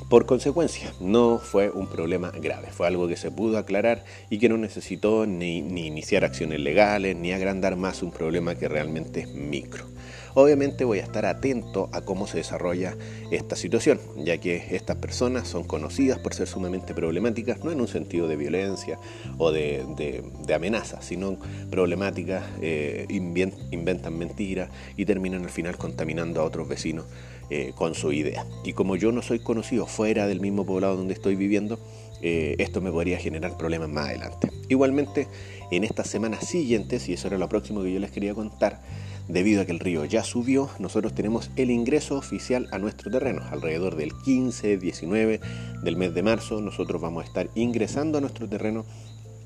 por 0.09 0.25
consecuencia, 0.25 0.91
no 0.99 1.37
fue 1.37 1.69
un 1.69 1.87
problema 1.87 2.31
grave, 2.31 2.69
fue 2.71 2.87
algo 2.87 3.07
que 3.07 3.15
se 3.15 3.29
pudo 3.29 3.59
aclarar 3.59 4.03
y 4.31 4.39
que 4.39 4.49
no 4.49 4.57
necesitó 4.57 5.27
ni, 5.27 5.59
iniciar 5.59 6.25
acciones 6.25 6.59
legales 6.59 7.15
ni 7.15 7.31
agrandar 7.31 7.75
más 7.75 8.01
un 8.01 8.11
problema 8.11 8.55
que 8.55 8.67
realmente 8.67 9.21
es 9.21 9.33
micro. 9.33 9.85
Obviamente 10.33 10.83
voy 10.83 10.99
a 10.99 11.03
estar 11.03 11.25
atento 11.25 11.89
a 11.91 12.01
cómo 12.01 12.25
se 12.25 12.37
desarrolla 12.37 12.95
esta 13.29 13.55
situación, 13.55 13.99
ya 14.17 14.37
que 14.37 14.75
estas 14.75 14.97
personas 14.97 15.47
son 15.47 15.63
conocidas 15.63 16.17
por 16.19 16.33
ser 16.33 16.47
sumamente 16.47 16.93
problemáticas, 16.93 17.63
no 17.63 17.71
en 17.71 17.81
un 17.81 17.87
sentido 17.87 18.27
de 18.27 18.35
violencia 18.35 18.97
o 19.37 19.51
de, 19.51 20.23
amenaza, 20.53 21.01
sino 21.01 21.37
problemáticas, 21.69 22.43
eh, 22.61 23.05
inventan 23.09 24.17
mentiras 24.17 24.69
y 24.97 25.05
terminan 25.05 25.43
al 25.43 25.49
final 25.49 25.77
contaminando 25.77 26.41
a 26.41 26.45
otros 26.45 26.67
vecinos 26.67 27.05
eh, 27.49 27.73
con 27.75 27.95
su 27.95 28.11
idea. 28.11 28.45
Y 28.63 28.73
como 28.73 28.95
yo 28.95 29.11
no 29.11 29.21
soy 29.21 29.39
conocido 29.39 29.85
fuera 29.85 30.27
del 30.27 30.39
mismo 30.39 30.65
poblado 30.65 30.95
donde 30.95 31.13
estoy 31.13 31.35
viviendo, 31.35 31.79
eh, 32.21 32.55
esto 32.59 32.81
me 32.81 32.91
podría 32.91 33.17
generar 33.17 33.57
problemas 33.57 33.89
más 33.89 34.07
adelante. 34.07 34.51
Igualmente, 34.67 35.27
en 35.71 35.83
estas 35.83 36.07
semanas 36.07 36.45
siguientes, 36.45 37.07
y 37.09 37.13
eso 37.13 37.27
era 37.27 37.37
lo 37.37 37.49
próximo 37.49 37.81
que 37.81 37.93
yo 37.93 37.99
les 37.99 38.11
quería 38.11 38.33
contar, 38.33 38.81
debido 39.27 39.61
a 39.61 39.65
que 39.65 39.71
el 39.71 39.79
río 39.79 40.05
ya 40.05 40.23
subió, 40.23 40.69
nosotros 40.79 41.13
tenemos 41.13 41.49
el 41.55 41.71
ingreso 41.71 42.17
oficial 42.17 42.67
a 42.71 42.77
nuestro 42.77 43.09
terreno. 43.09 43.41
Alrededor 43.51 43.95
del 43.95 44.11
15, 44.25 44.77
19 44.77 45.39
del 45.83 45.97
mes 45.97 46.13
de 46.13 46.23
marzo, 46.23 46.61
nosotros 46.61 47.01
vamos 47.01 47.23
a 47.23 47.27
estar 47.27 47.49
ingresando 47.55 48.17
a 48.17 48.21
nuestro 48.21 48.49
terreno 48.49 48.85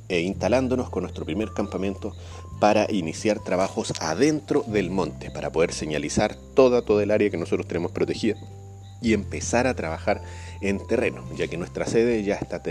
e 0.09 0.21
instalándonos 0.21 0.89
con 0.89 1.03
nuestro 1.03 1.25
primer 1.25 1.53
campamento 1.53 2.15
para 2.63 2.89
iniciar 2.89 3.39
trabajos 3.39 3.91
adentro 3.99 4.63
del 4.65 4.89
monte, 4.89 5.29
para 5.29 5.51
poder 5.51 5.73
señalizar 5.73 6.37
toda, 6.55 6.81
toda 6.81 7.03
el 7.03 7.11
área 7.11 7.29
que 7.29 7.35
nosotros 7.35 7.67
tenemos 7.67 7.91
protegida 7.91 8.37
y 9.01 9.11
empezar 9.11 9.67
a 9.67 9.73
trabajar 9.73 10.21
en 10.61 10.79
terreno, 10.87 11.25
ya 11.35 11.49
que 11.49 11.57
nuestra 11.57 11.85
sede 11.85 12.23
ya 12.23 12.35
está 12.35 12.63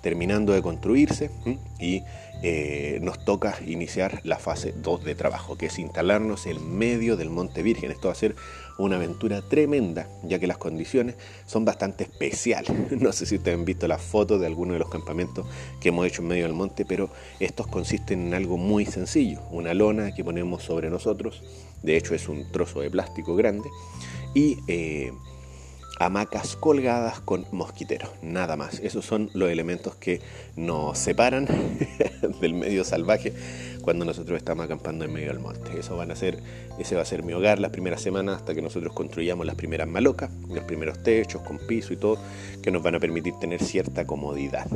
terminando 0.00 0.54
de 0.54 0.62
construirse 0.62 1.30
y 1.78 2.02
eh, 2.42 2.98
nos 3.02 3.22
toca 3.26 3.58
iniciar 3.66 4.22
la 4.24 4.38
fase 4.38 4.72
2 4.74 5.04
de 5.04 5.14
trabajo, 5.14 5.58
que 5.58 5.66
es 5.66 5.78
instalarnos 5.78 6.46
en 6.46 6.78
medio 6.78 7.18
del 7.18 7.28
Monte 7.28 7.62
Virgen. 7.62 7.90
Esto 7.90 8.08
va 8.08 8.12
a 8.12 8.16
ser 8.16 8.36
una 8.78 8.96
aventura 8.96 9.42
tremenda, 9.42 10.08
ya 10.22 10.38
que 10.38 10.46
las 10.46 10.58
condiciones 10.58 11.16
son 11.46 11.64
bastante 11.64 12.04
especiales. 12.04 12.72
No 13.06 13.12
sé 13.12 13.26
si 13.26 13.36
ustedes 13.36 13.56
han 13.58 13.64
visto 13.64 13.86
las 13.86 14.02
fotos 14.02 14.40
de 14.40 14.46
algunos 14.46 14.74
de 14.74 14.78
los 14.80 14.88
campamentos 14.88 15.46
que 15.80 15.90
hemos 15.90 16.06
hecho 16.06 16.22
en 16.22 16.28
medio 16.28 16.44
del 16.44 16.54
monte, 16.54 16.84
pero 16.84 17.10
estos 17.40 17.66
consisten 17.66 18.28
en 18.28 18.34
algo 18.34 18.56
muy 18.56 18.84
sencillo, 18.86 19.40
una 19.50 19.74
lona 19.74 20.14
que 20.14 20.24
ponemos 20.24 20.62
sobre 20.62 20.90
nosotros, 20.90 21.42
de 21.82 21.96
hecho 21.96 22.14
es 22.14 22.28
un 22.28 22.50
trozo 22.50 22.80
de 22.80 22.90
plástico 22.90 23.36
grande, 23.36 23.68
eh, 24.34 25.12
hamacas 25.98 26.56
colgadas 26.56 27.20
con 27.20 27.46
mosquiteros, 27.52 28.10
nada 28.22 28.56
más. 28.56 28.80
Esos 28.80 29.04
son 29.04 29.30
los 29.34 29.50
elementos 29.50 29.94
que 29.96 30.20
nos 30.56 30.98
separan 30.98 31.46
del 32.40 32.54
medio 32.54 32.84
salvaje 32.84 33.32
cuando 33.82 34.04
nosotros 34.04 34.36
estamos 34.36 34.64
acampando 34.64 35.04
en 35.04 35.12
medio 35.12 35.28
del 35.28 35.38
monte. 35.38 35.78
Eso 35.78 35.96
van 35.96 36.10
a 36.10 36.16
ser, 36.16 36.42
ese 36.78 36.96
va 36.96 37.02
a 37.02 37.04
ser 37.04 37.22
mi 37.22 37.32
hogar 37.32 37.60
las 37.60 37.70
primeras 37.70 38.00
semanas 38.02 38.36
hasta 38.36 38.52
que 38.52 38.60
nosotros 38.60 38.92
construyamos 38.92 39.46
las 39.46 39.54
primeras 39.54 39.86
malocas, 39.86 40.30
los 40.48 40.64
primeros 40.64 41.02
techos 41.02 41.42
con 41.42 41.58
piso 41.58 41.92
y 41.92 41.96
todo, 41.96 42.18
que 42.62 42.72
nos 42.72 42.82
van 42.82 42.96
a 42.96 43.00
permitir 43.00 43.34
tener 43.34 43.62
cierta 43.62 44.04
comodidad. 44.04 44.66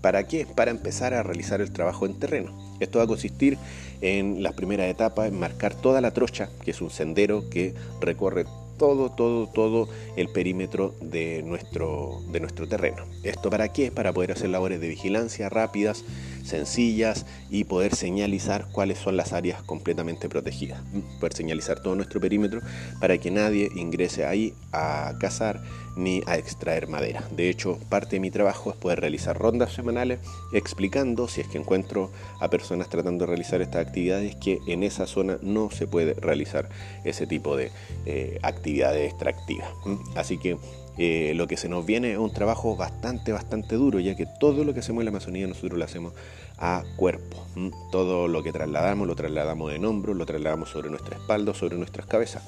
¿Para 0.00 0.28
qué? 0.28 0.46
Para 0.46 0.70
empezar 0.70 1.14
a 1.14 1.22
realizar 1.22 1.60
el 1.60 1.72
trabajo 1.72 2.06
en 2.06 2.18
terreno. 2.18 2.56
Esto 2.78 2.98
va 2.98 3.04
a 3.04 3.08
consistir 3.08 3.58
en 4.00 4.42
las 4.42 4.54
primeras 4.54 4.88
etapas 4.88 5.28
en 5.28 5.38
marcar 5.38 5.74
toda 5.74 6.00
la 6.00 6.12
trocha, 6.12 6.48
que 6.64 6.70
es 6.70 6.80
un 6.80 6.90
sendero 6.90 7.50
que 7.50 7.74
recorre 8.00 8.46
todo, 8.80 9.10
todo, 9.10 9.46
todo 9.46 9.88
el 10.16 10.30
perímetro 10.30 10.94
de 11.02 11.42
nuestro, 11.42 12.22
de 12.32 12.40
nuestro 12.40 12.66
terreno. 12.66 13.04
¿Esto 13.22 13.50
para 13.50 13.70
qué? 13.74 13.92
Para 13.92 14.14
poder 14.14 14.32
hacer 14.32 14.48
labores 14.48 14.80
de 14.80 14.88
vigilancia 14.88 15.50
rápidas, 15.50 16.02
sencillas 16.44 17.26
y 17.50 17.64
poder 17.64 17.94
señalizar 17.94 18.68
cuáles 18.72 18.98
son 18.98 19.16
las 19.16 19.32
áreas 19.32 19.62
completamente 19.62 20.28
protegidas. 20.28 20.80
Poder 21.18 21.34
señalizar 21.34 21.80
todo 21.80 21.94
nuestro 21.94 22.20
perímetro 22.20 22.60
para 23.00 23.18
que 23.18 23.30
nadie 23.30 23.70
ingrese 23.74 24.24
ahí 24.24 24.54
a 24.72 25.14
cazar 25.18 25.62
ni 25.96 26.22
a 26.26 26.36
extraer 26.36 26.88
madera. 26.88 27.24
De 27.30 27.48
hecho, 27.48 27.78
parte 27.88 28.16
de 28.16 28.20
mi 28.20 28.30
trabajo 28.30 28.70
es 28.70 28.76
poder 28.76 29.00
realizar 29.00 29.36
rondas 29.36 29.72
semanales 29.72 30.20
explicando, 30.52 31.28
si 31.28 31.40
es 31.40 31.48
que 31.48 31.58
encuentro 31.58 32.10
a 32.40 32.48
personas 32.48 32.88
tratando 32.88 33.24
de 33.24 33.30
realizar 33.30 33.60
estas 33.60 33.86
actividades, 33.86 34.36
que 34.36 34.58
en 34.66 34.82
esa 34.82 35.06
zona 35.06 35.38
no 35.42 35.70
se 35.70 35.86
puede 35.86 36.14
realizar 36.14 36.68
ese 37.04 37.26
tipo 37.26 37.56
de 37.56 37.70
eh, 38.06 38.38
actividades 38.42 39.10
extractivas. 39.10 39.68
Así 40.14 40.38
que 40.38 40.56
eh, 41.02 41.32
lo 41.34 41.46
que 41.46 41.56
se 41.56 41.70
nos 41.70 41.86
viene 41.86 42.12
es 42.12 42.18
un 42.18 42.30
trabajo 42.30 42.76
bastante, 42.76 43.32
bastante 43.32 43.76
duro, 43.76 44.00
ya 44.00 44.14
que 44.14 44.26
todo 44.26 44.64
lo 44.64 44.74
que 44.74 44.80
hacemos 44.80 45.00
en 45.00 45.06
la 45.06 45.12
Amazonía 45.12 45.46
nosotros 45.46 45.78
lo 45.78 45.84
hacemos 45.86 46.12
a 46.58 46.84
cuerpo. 46.96 47.42
Todo 47.90 48.28
lo 48.28 48.42
que 48.42 48.52
trasladamos 48.52 49.08
lo 49.08 49.16
trasladamos 49.16 49.72
en 49.72 49.86
hombros, 49.86 50.14
lo 50.14 50.26
trasladamos 50.26 50.68
sobre 50.68 50.90
nuestra 50.90 51.16
espalda, 51.16 51.54
sobre 51.54 51.78
nuestras 51.78 52.04
cabezas. 52.04 52.42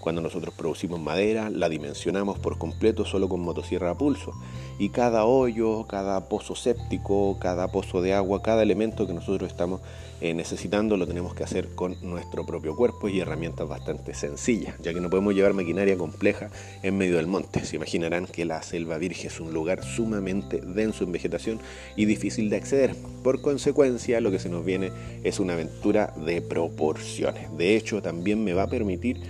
Cuando 0.00 0.22
nosotros 0.22 0.54
producimos 0.54 0.98
madera, 0.98 1.50
la 1.50 1.68
dimensionamos 1.68 2.38
por 2.38 2.56
completo 2.56 3.04
solo 3.04 3.28
con 3.28 3.40
motosierra 3.40 3.90
a 3.90 3.98
pulso. 3.98 4.32
Y 4.78 4.88
cada 4.88 5.26
hoyo, 5.26 5.86
cada 5.86 6.28
pozo 6.28 6.54
séptico, 6.54 7.38
cada 7.38 7.68
pozo 7.68 8.00
de 8.00 8.14
agua, 8.14 8.42
cada 8.42 8.62
elemento 8.62 9.06
que 9.06 9.12
nosotros 9.12 9.50
estamos 9.50 9.82
eh, 10.22 10.34
necesitando 10.34 10.98
lo 10.98 11.06
tenemos 11.06 11.34
que 11.34 11.44
hacer 11.44 11.74
con 11.74 11.96
nuestro 12.02 12.44
propio 12.44 12.76
cuerpo 12.76 13.08
y 13.08 13.20
herramientas 13.20 13.66
bastante 13.66 14.12
sencillas, 14.12 14.74
ya 14.82 14.92
que 14.92 15.00
no 15.00 15.08
podemos 15.08 15.34
llevar 15.34 15.54
maquinaria 15.54 15.96
compleja 15.96 16.50
en 16.82 16.98
medio 16.98 17.16
del 17.16 17.26
monte. 17.26 17.64
Se 17.64 17.76
imaginarán 17.76 18.26
que 18.26 18.44
la 18.44 18.62
selva 18.62 18.98
virgen 18.98 19.28
es 19.28 19.40
un 19.40 19.54
lugar 19.54 19.82
sumamente 19.82 20.60
denso 20.60 21.04
en 21.04 21.12
vegetación 21.12 21.58
y 21.96 22.04
difícil 22.04 22.50
de 22.50 22.56
acceder. 22.56 22.94
Por 23.22 23.40
consecuencia, 23.40 24.20
lo 24.20 24.30
que 24.30 24.38
se 24.38 24.50
nos 24.50 24.62
viene 24.62 24.92
es 25.24 25.40
una 25.40 25.54
aventura 25.54 26.12
de 26.26 26.42
proporciones. 26.42 27.56
De 27.56 27.76
hecho, 27.76 28.02
también 28.02 28.44
me 28.44 28.52
va 28.52 28.64
a 28.64 28.70
permitir 28.70 29.22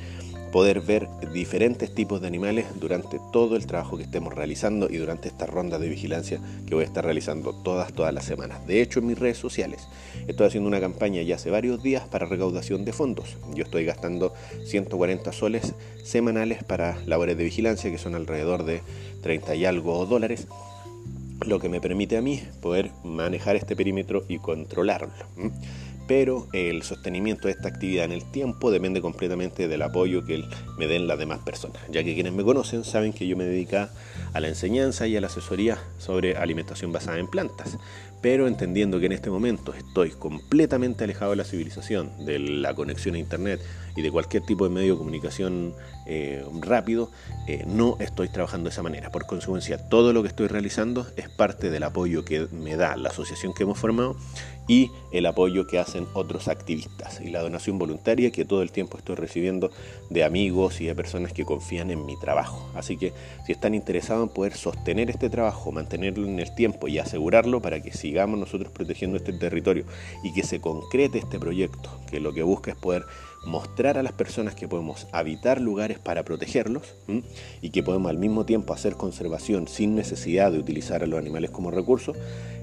poder 0.52 0.80
ver 0.80 1.08
diferentes 1.32 1.94
tipos 1.94 2.20
de 2.20 2.26
animales 2.26 2.66
durante 2.80 3.20
todo 3.32 3.56
el 3.56 3.66
trabajo 3.66 3.96
que 3.96 4.02
estemos 4.02 4.34
realizando 4.34 4.88
y 4.90 4.96
durante 4.96 5.28
esta 5.28 5.46
ronda 5.46 5.78
de 5.78 5.88
vigilancia 5.88 6.40
que 6.66 6.74
voy 6.74 6.84
a 6.84 6.86
estar 6.86 7.04
realizando 7.04 7.54
todas, 7.54 7.92
todas 7.92 8.12
las 8.12 8.24
semanas. 8.24 8.66
De 8.66 8.82
hecho, 8.82 9.00
en 9.00 9.06
mis 9.06 9.18
redes 9.18 9.38
sociales 9.38 9.86
estoy 10.26 10.46
haciendo 10.46 10.68
una 10.68 10.80
campaña 10.80 11.22
ya 11.22 11.36
hace 11.36 11.50
varios 11.50 11.82
días 11.82 12.08
para 12.08 12.26
recaudación 12.26 12.84
de 12.84 12.92
fondos. 12.92 13.36
Yo 13.54 13.64
estoy 13.64 13.84
gastando 13.84 14.34
140 14.66 15.32
soles 15.32 15.74
semanales 16.02 16.64
para 16.64 16.98
labores 17.06 17.36
de 17.36 17.44
vigilancia, 17.44 17.90
que 17.90 17.98
son 17.98 18.14
alrededor 18.14 18.64
de 18.64 18.82
30 19.22 19.54
y 19.54 19.64
algo 19.64 20.04
dólares 20.06 20.46
lo 21.46 21.58
que 21.58 21.68
me 21.68 21.80
permite 21.80 22.16
a 22.16 22.22
mí 22.22 22.42
poder 22.60 22.90
manejar 23.02 23.56
este 23.56 23.74
perímetro 23.74 24.24
y 24.28 24.38
controlarlo 24.38 25.08
pero 26.11 26.49
el 26.53 26.83
sostenimiento 26.83 27.46
de 27.46 27.53
esta 27.53 27.68
actividad 27.68 28.05
en 28.05 28.11
el 28.11 28.29
tiempo 28.33 28.73
depende 28.73 29.01
completamente 29.01 29.68
del 29.68 29.81
apoyo 29.81 30.25
que 30.25 30.44
me 30.77 30.88
den 30.88 31.07
las 31.07 31.20
demás 31.20 31.38
personas, 31.38 31.81
ya 31.88 32.03
que 32.03 32.14
quienes 32.14 32.33
me 32.33 32.42
conocen 32.42 32.83
saben 32.83 33.12
que 33.12 33.29
yo 33.29 33.37
me 33.37 33.44
dedico 33.44 33.87
a 34.33 34.40
la 34.40 34.49
enseñanza 34.49 35.07
y 35.07 35.16
a 35.16 35.20
la 35.20 35.29
asesoría 35.29 35.79
sobre 35.99 36.37
alimentación 36.37 36.90
basada 36.90 37.20
en 37.20 37.29
plantas, 37.29 37.79
pero 38.20 38.46
entendiendo 38.46 39.00
que 39.00 39.06
en 39.06 39.12
este 39.12 39.30
momento 39.30 39.72
estoy 39.74 40.11
completamente 40.11 41.04
alejado 41.04 41.30
de 41.30 41.37
la 41.37 41.44
civilización, 41.44 42.24
de 42.24 42.38
la 42.38 42.74
conexión 42.74 43.14
a 43.14 43.18
Internet 43.18 43.61
y 43.96 44.02
de 44.02 44.11
cualquier 44.11 44.44
tipo 44.44 44.64
de 44.64 44.74
medio 44.74 44.92
de 44.92 44.98
comunicación 44.98 45.74
eh, 46.06 46.44
rápido, 46.61 47.11
eh, 47.46 47.64
no 47.66 47.96
estoy 48.00 48.28
trabajando 48.28 48.68
de 48.68 48.72
esa 48.72 48.83
manera. 48.83 49.11
Por 49.11 49.26
consecuencia, 49.26 49.78
todo 49.88 50.12
lo 50.12 50.22
que 50.22 50.28
estoy 50.28 50.48
realizando 50.48 51.06
es 51.16 51.28
parte 51.28 51.70
del 51.70 51.83
apoyo 51.83 52.24
que 52.24 52.46
me 52.52 52.76
da 52.76 52.96
la 52.96 53.09
asociación 53.09 53.54
que 53.54 53.62
hemos 53.62 53.78
formado 53.78 54.16
y 54.68 54.90
el 55.11 55.26
apoyo 55.26 55.66
que 55.66 55.78
hacen 55.80 56.06
otros 56.12 56.46
activistas 56.46 57.20
y 57.20 57.30
la 57.30 57.42
donación 57.42 57.78
voluntaria 57.78 58.30
que 58.30 58.44
todo 58.44 58.62
el 58.62 58.70
tiempo 58.70 58.98
estoy 58.98 59.16
recibiendo 59.16 59.72
de 60.11 60.22
amigos 60.22 60.80
y 60.80 60.87
de 60.87 60.94
personas 60.94 61.33
que 61.33 61.44
confían 61.44 61.90
en 61.90 62.06
mi 62.06 62.16
trabajo. 62.20 62.70
Así 62.76 62.96
que 62.96 63.12
si 63.46 63.52
están 63.52 63.74
interesados 63.74 64.28
en 64.28 64.33
poder 64.33 64.54
sostener 64.54 65.11
este 65.11 65.28
trabajo, 65.28 65.72
mantenerlo 65.72 66.26
en 66.26 66.38
el 66.38 66.54
tiempo 66.54 66.87
y 66.87 66.98
asegurarlo 66.98 67.61
para 67.61 67.83
que 67.83 67.92
sigamos 68.11 68.40
nosotros 68.40 68.73
protegiendo 68.73 69.16
este 69.16 69.33
territorio 69.33 69.85
y 70.25 70.33
que 70.33 70.42
se 70.42 70.61
concrete 70.61 71.18
este 71.18 71.38
proyecto, 71.38 71.90
que 72.11 72.18
lo 72.18 72.33
que 72.33 72.42
busca 72.42 72.73
es 72.73 72.77
poder 72.77 73.05
mostrar 73.46 73.99
a 73.99 74.03
las 74.03 74.12
personas 74.12 74.57
que 74.57 74.66
podemos 74.66 75.07
habitar 75.12 75.61
lugares 75.61 76.01
para 76.01 76.25
protegerlos 76.25 76.96
y 77.62 77.70
que 77.70 77.85
podemos 77.85 78.11
al 78.11 78.18
mismo 78.18 78.44
tiempo 78.44 78.75
hacer 78.75 78.94
conservación 78.94 79.68
sin 79.68 79.94
necesidad 79.94 80.51
de 80.51 80.59
utilizar 80.59 81.05
a 81.05 81.07
los 81.07 81.20
animales 81.20 81.51
como 81.51 81.70
recursos, 81.70 82.16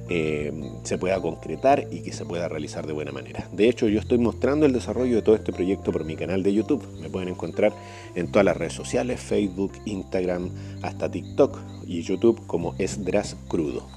eh, 0.10 0.52
se 0.84 0.98
pueda 0.98 1.22
concretar 1.22 1.88
y 1.90 2.02
que 2.02 2.12
se 2.12 2.26
pueda 2.26 2.50
realizar 2.50 2.86
de 2.86 2.94
buena 2.94 3.14
manera. 3.14 3.48
De 3.54 3.70
hecho, 3.70 3.88
yo 3.88 4.02
estoy 4.02 4.18
mostrando 4.18 4.66
el 4.66 4.74
desarrollo 4.74 5.16
de 5.16 5.22
todo 5.22 5.36
este 5.36 5.54
proyecto 5.54 5.94
por 5.94 6.04
mi 6.04 6.18
canal 6.18 6.44
de 6.44 6.54
YouTube. 6.54 6.86
Me 7.02 7.10
pueden 7.10 7.30
encontrar 7.30 7.74
en 8.16 8.30
todas 8.32 8.44
las 8.44 8.58
redes 8.58 8.74
sociales, 8.74 9.22
Facebook, 9.22 9.72
Instagram, 9.86 10.50
hasta 10.82 11.10
TikTok 11.10 11.58
y 11.88 12.02
YouTube 12.04 12.46
como 12.48 12.76
Esdras 12.78 13.38
Crudo. 13.48 13.88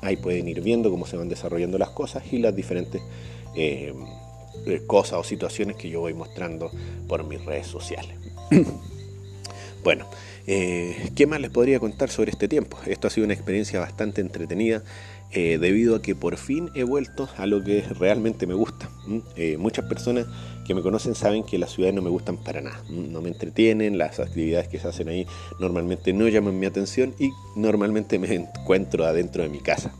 Ahí 0.00 0.16
pueden 0.16 0.48
ir 0.48 0.60
viendo 0.62 0.90
cómo 0.90 1.06
se 1.06 1.16
van 1.16 1.28
desarrollando 1.28 1.78
las 1.78 1.90
cosas 1.90 2.24
y 2.32 2.38
las 2.38 2.54
diferentes... 2.54 3.02
Eh, 3.54 3.92
eh, 4.64 4.82
cosas 4.84 5.20
o 5.20 5.24
situaciones 5.24 5.76
que 5.76 5.88
yo 5.88 6.00
voy 6.00 6.12
mostrando 6.12 6.70
por 7.06 7.24
mis 7.24 7.44
redes 7.44 7.68
sociales. 7.68 8.16
bueno, 9.84 10.06
eh, 10.48 11.10
¿qué 11.14 11.26
más 11.26 11.40
les 11.40 11.50
podría 11.50 11.78
contar 11.78 12.10
sobre 12.10 12.32
este 12.32 12.48
tiempo? 12.48 12.76
Esto 12.84 13.06
ha 13.06 13.10
sido 13.10 13.26
una 13.26 13.34
experiencia 13.34 13.78
bastante 13.78 14.20
entretenida. 14.20 14.82
Eh, 15.32 15.58
debido 15.58 15.96
a 15.96 16.02
que 16.02 16.14
por 16.14 16.36
fin 16.36 16.70
he 16.74 16.84
vuelto 16.84 17.28
a 17.36 17.46
lo 17.46 17.62
que 17.62 17.82
realmente 17.98 18.46
me 18.46 18.54
gusta. 18.54 18.88
muchas 19.58 19.84
personas 19.84 20.26
que 20.66 20.74
me 20.74 20.82
conocen 20.82 21.14
saben 21.14 21.44
que 21.44 21.58
las 21.58 21.72
ciudades 21.72 21.94
no 21.94 22.02
me 22.02 22.10
gustan 22.10 22.36
para 22.36 22.60
nada, 22.60 22.80
no 22.88 23.20
me 23.20 23.28
entretienen, 23.28 23.98
las 23.98 24.18
actividades 24.18 24.68
que 24.68 24.78
se 24.78 24.88
hacen 24.88 25.08
ahí 25.08 25.26
normalmente 25.60 26.12
no 26.12 26.26
llaman 26.28 26.58
mi 26.58 26.66
atención 26.66 27.14
y 27.18 27.30
normalmente 27.54 28.18
me 28.18 28.34
encuentro 28.34 29.04
adentro 29.04 29.42
de 29.42 29.48
mi 29.48 29.60
casa 29.60 29.92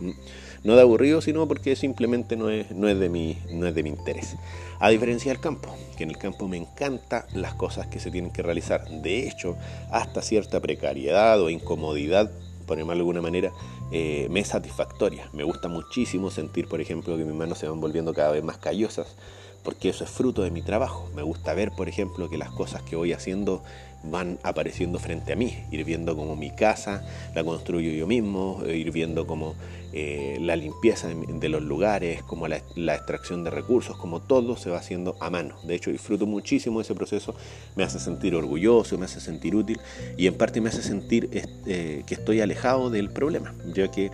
no 0.66 0.74
de 0.74 0.82
aburrido, 0.82 1.20
sino 1.20 1.46
porque 1.46 1.76
simplemente 1.76 2.36
no 2.36 2.50
es, 2.50 2.72
no 2.72 2.88
es, 2.88 2.98
de, 2.98 3.08
mi, 3.08 3.38
no 3.52 3.68
es 3.68 3.74
de 3.74 3.84
mi 3.84 3.90
interés. 3.90 4.34
A 4.80 4.90
diferencia 4.90 5.30
del 5.30 5.40
campo, 5.40 5.72
que 5.96 6.02
en 6.02 6.10
el 6.10 6.18
campo 6.18 6.48
me 6.48 6.56
encantan 6.56 7.24
las 7.32 7.54
cosas 7.54 7.86
que 7.86 8.00
se 8.00 8.10
tienen 8.10 8.32
que 8.32 8.42
realizar. 8.42 8.84
De 8.88 9.28
hecho, 9.28 9.56
hasta 9.92 10.22
cierta 10.22 10.60
precariedad 10.60 11.40
o 11.40 11.50
incomodidad 11.50 12.32
por 12.66 12.76
de 12.76 12.92
alguna 12.92 13.22
manera, 13.22 13.52
eh, 13.90 14.26
me 14.30 14.40
es 14.40 14.48
satisfactoria. 14.48 15.28
Me 15.32 15.44
gusta 15.44 15.68
muchísimo 15.68 16.30
sentir, 16.30 16.68
por 16.68 16.80
ejemplo, 16.80 17.16
que 17.16 17.24
mis 17.24 17.34
manos 17.34 17.58
se 17.58 17.68
van 17.68 17.80
volviendo 17.80 18.12
cada 18.12 18.32
vez 18.32 18.44
más 18.44 18.58
callosas, 18.58 19.16
porque 19.62 19.88
eso 19.88 20.04
es 20.04 20.10
fruto 20.10 20.42
de 20.42 20.50
mi 20.50 20.62
trabajo. 20.62 21.08
Me 21.14 21.22
gusta 21.22 21.54
ver, 21.54 21.72
por 21.72 21.88
ejemplo, 21.88 22.28
que 22.28 22.38
las 22.38 22.50
cosas 22.50 22.82
que 22.82 22.96
voy 22.96 23.12
haciendo 23.12 23.62
van 24.10 24.38
apareciendo 24.42 24.98
frente 24.98 25.32
a 25.32 25.36
mí, 25.36 25.56
ir 25.70 25.84
viendo 25.84 26.16
como 26.16 26.36
mi 26.36 26.50
casa 26.50 27.04
la 27.34 27.44
construyo 27.44 27.90
yo 27.92 28.06
mismo, 28.06 28.62
eh, 28.66 28.76
ir 28.76 28.90
viendo 28.92 29.26
como 29.26 29.54
eh, 29.92 30.38
la 30.40 30.56
limpieza 30.56 31.08
de 31.08 31.48
los 31.48 31.62
lugares, 31.62 32.22
como 32.22 32.48
la, 32.48 32.56
extracción 32.94 33.44
de 33.44 33.50
recursos, 33.50 33.96
como 33.96 34.20
todo 34.20 34.56
se 34.56 34.68
va 34.70 34.78
haciendo 34.78 35.16
a 35.20 35.30
mano. 35.30 35.56
De 35.64 35.74
hecho, 35.74 35.90
disfruto 35.90 36.26
muchísimo 36.26 36.80
ese 36.80 36.94
proceso, 36.94 37.34
me 37.76 37.84
hace 37.84 37.98
sentir 37.98 38.34
orgulloso, 38.34 38.98
me 38.98 39.06
hace 39.06 39.20
sentir 39.20 39.54
útil 39.54 39.80
y 40.16 40.26
en 40.26 40.34
parte 40.34 40.60
me 40.60 40.68
hace 40.68 40.82
sentir 40.82 41.30
eh, 41.32 42.02
que 42.06 42.14
estoy 42.14 42.40
alejado 42.40 42.90
del 42.90 43.10
problema, 43.10 43.54
ya 43.74 43.90
que 43.90 44.10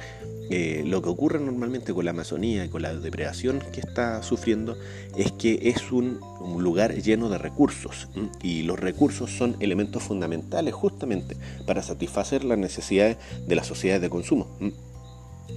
eh, 0.55 0.83
lo 0.85 1.01
que 1.01 1.09
ocurre 1.09 1.41
normalmente 1.41 1.95
con 1.95 2.05
la 2.05 2.11
Amazonía 2.11 2.67
y 2.67 2.69
con 2.69 2.83
la 2.83 2.95
depredación 2.95 3.63
que 3.73 3.81
está 3.81 4.23
sufriendo 4.23 4.77
es 5.17 5.33
que 5.33 5.71
es 5.71 5.91
un, 5.93 6.21
lugar 6.59 6.95
lleno 6.95 7.31
de 7.31 7.39
recursos 7.39 8.09
y 8.43 8.63
los 8.63 8.79
recursos 8.79 9.31
son 9.31 9.57
elementos 9.61 9.82
fundamentales 9.91 10.75
justamente 10.75 11.37
para 11.67 11.83
satisfacer 11.83 12.45
las 12.45 12.59
necesidades 12.59 13.17
de 13.47 13.57
las 13.57 13.67
sociedades 13.67 14.03
de 14.03 14.11
consumo. 14.11 14.49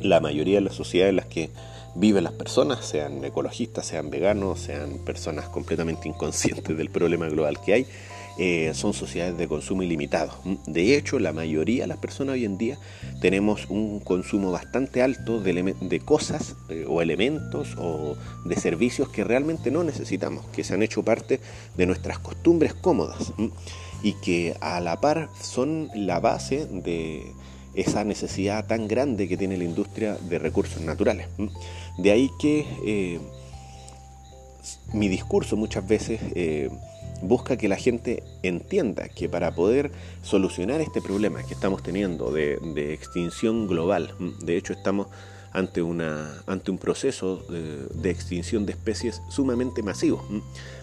La 0.02 0.20
mayoría 0.20 0.56
de 0.56 0.62
las 0.62 0.76
sociedades 0.76 1.12
en 1.12 1.16
las 1.16 1.26
que 1.28 1.50
viven 1.96 2.26
las 2.26 2.34
personas, 2.34 2.86
sean 2.86 3.24
ecologistas, 3.24 3.86
sean 3.86 4.10
veganos, 4.10 4.60
sean 4.60 5.00
personas 5.06 5.48
completamente 5.48 6.08
inconscientes 6.10 6.78
del 6.78 6.90
problema 6.90 7.28
global 7.28 7.60
que 7.62 7.74
hay, 7.74 7.88
eh, 8.38 8.74
son 8.74 8.94
sociedades 8.94 9.38
de 9.38 9.48
consumo 9.48 9.82
ilimitado. 9.82 10.34
De 10.68 10.98
hecho, 10.98 11.20
la 11.20 11.32
mayoría 11.32 11.84
de 11.84 11.88
las 11.88 12.00
personas 12.00 12.34
hoy 12.34 12.44
en 12.44 12.58
día 12.58 12.78
tenemos 13.22 13.68
un 13.70 14.02
consumo 14.02 14.52
bastante 14.52 15.02
alto 15.02 15.40
de, 15.40 16.02
cosas 16.04 16.56
eh, 16.68 16.86
o 16.86 17.02
elementos 17.02 17.76
o 17.78 18.18
de 18.44 18.58
servicios 18.58 19.08
que 19.08 19.24
realmente 19.24 19.72
no 19.72 19.86
necesitamos, 19.86 20.46
que 20.48 20.66
se 20.66 20.74
han 20.74 20.84
hecho 20.84 21.02
parte 21.02 21.40
de 21.78 21.86
nuestras 21.86 22.20
costumbres 22.20 22.74
cómodas 22.74 23.32
y 24.04 24.14
que 24.14 24.56
a 24.62 24.80
la 24.80 25.02
par 25.02 25.30
son 25.42 25.90
la 25.96 26.20
base 26.20 26.66
de 26.66 27.34
esa 27.74 28.04
necesidad 28.04 28.68
tan 28.68 28.88
grande 28.88 29.28
que 29.28 29.38
tiene 29.38 29.58
la 29.58 29.64
industria 29.64 30.16
de 30.16 30.40
recursos 30.40 30.82
naturales. 30.82 31.28
De 31.98 32.12
ahí 32.12 32.30
que 32.40 32.66
eh, 32.86 33.20
mi 34.94 35.08
discurso 35.08 35.58
muchas 35.58 35.88
veces 35.88 36.22
busca 37.22 37.58
que 37.58 37.68
la 37.68 37.78
gente 37.78 38.24
entienda 38.44 39.10
que 39.10 39.30
para 39.30 39.54
poder 39.54 39.92
solucionar 40.22 40.82
este 40.82 41.02
problema 41.02 41.44
que 41.44 41.54
estamos 41.54 41.84
teniendo 41.84 42.32
de, 42.32 42.94
extinción 42.94 43.68
global, 43.68 44.16
de 44.42 44.58
hecho 44.58 44.74
estamos 44.74 45.08
ante, 45.56 45.82
una, 45.82 46.44
ante 46.48 46.70
un 46.70 46.78
proceso 46.78 47.38
de, 47.48 48.10
extinción 48.10 48.66
de 48.66 48.74
especies 48.74 49.22
sumamente 49.30 49.82
masivo. 49.84 50.28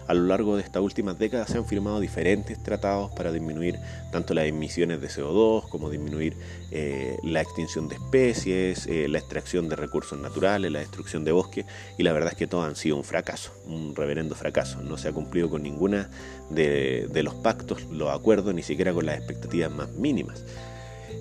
A 0.07 0.13
lo 0.15 0.23
largo 0.23 0.57
de 0.57 0.63
estas 0.63 0.81
últimas 0.81 1.17
décadas 1.17 1.49
se 1.49 1.57
han 1.57 1.65
firmado 1.65 1.99
diferentes 1.99 2.61
tratados 2.61 3.11
para 3.11 3.31
disminuir 3.31 3.77
tanto 4.11 4.33
las 4.33 4.45
emisiones 4.45 4.99
de 4.99 5.07
CO2 5.07 5.69
como 5.69 5.91
disminuir 5.91 6.35
eh, 6.71 7.17
la 7.23 7.41
extinción 7.41 7.87
de 7.87 7.95
especies, 7.95 8.87
eh, 8.87 9.07
la 9.07 9.19
extracción 9.19 9.69
de 9.69 9.75
recursos 9.75 10.19
naturales, 10.19 10.71
la 10.71 10.79
destrucción 10.79 11.23
de 11.23 11.31
bosques 11.31 11.65
y 11.97 12.03
la 12.03 12.11
verdad 12.11 12.31
es 12.31 12.37
que 12.37 12.47
todos 12.47 12.67
han 12.67 12.75
sido 12.75 12.97
un 12.97 13.03
fracaso, 13.03 13.53
un 13.67 13.95
reverendo 13.95 14.33
fracaso. 14.33 14.81
No 14.81 14.97
se 14.97 15.07
ha 15.07 15.13
cumplido 15.13 15.49
con 15.51 15.61
ninguna 15.61 16.09
de, 16.49 17.07
los 17.23 17.35
pactos, 17.35 17.83
los 17.91 18.09
acuerdos, 18.09 18.53
ni 18.55 18.63
siquiera 18.63 18.91
con 18.91 19.05
las 19.05 19.17
expectativas 19.19 19.71
más 19.71 19.89
mínimas. 19.91 20.43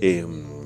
Em, 0.00 0.61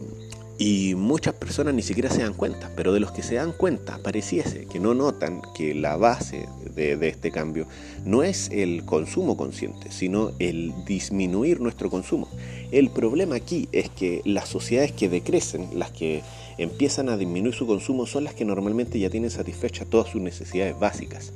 y 0.59 0.95
muchas 0.95 1.35
personas 1.35 1.75
ni 1.75 1.83
siquiera 1.83 2.09
se 2.09 2.23
dan 2.23 2.33
cuenta, 2.33 2.71
pero 2.75 2.93
de 2.93 3.01
los 3.01 3.13
que 3.13 3.23
se 3.23 3.35
dan 3.35 3.53
cuenta, 3.53 3.99
pareciese 3.99 4.67
que 4.67 4.81
no 4.81 4.95
notan 4.95 5.43
que 5.55 5.75
la 5.75 5.97
base 5.97 6.49
de, 6.75 6.97
este 7.09 7.31
cambio 7.31 7.67
no 8.05 8.23
es 8.23 8.49
el 8.51 8.85
consumo 8.85 9.37
consciente, 9.37 9.91
sino 9.91 10.33
el 10.39 10.73
disminuir 10.87 11.61
nuestro 11.61 11.91
consumo. 11.91 12.29
El 12.71 12.91
problema 12.91 13.37
aquí 13.37 13.69
es 13.73 13.91
que 13.91 14.23
las 14.25 14.49
sociedades 14.49 14.93
que 14.93 15.11
decrecen, 15.11 15.79
las 15.79 15.91
que 15.91 16.23
empiezan 16.57 17.11
a 17.11 17.19
disminuir 17.19 17.55
su 17.55 17.67
consumo, 17.67 18.07
son 18.07 18.25
las 18.25 18.35
que 18.35 18.47
normalmente 18.47 18.99
ya 18.99 19.11
tienen 19.11 19.31
satisfechas 19.31 19.89
todas 19.89 20.09
sus 20.09 20.23
necesidades 20.23 20.79
básicas. 20.79 21.33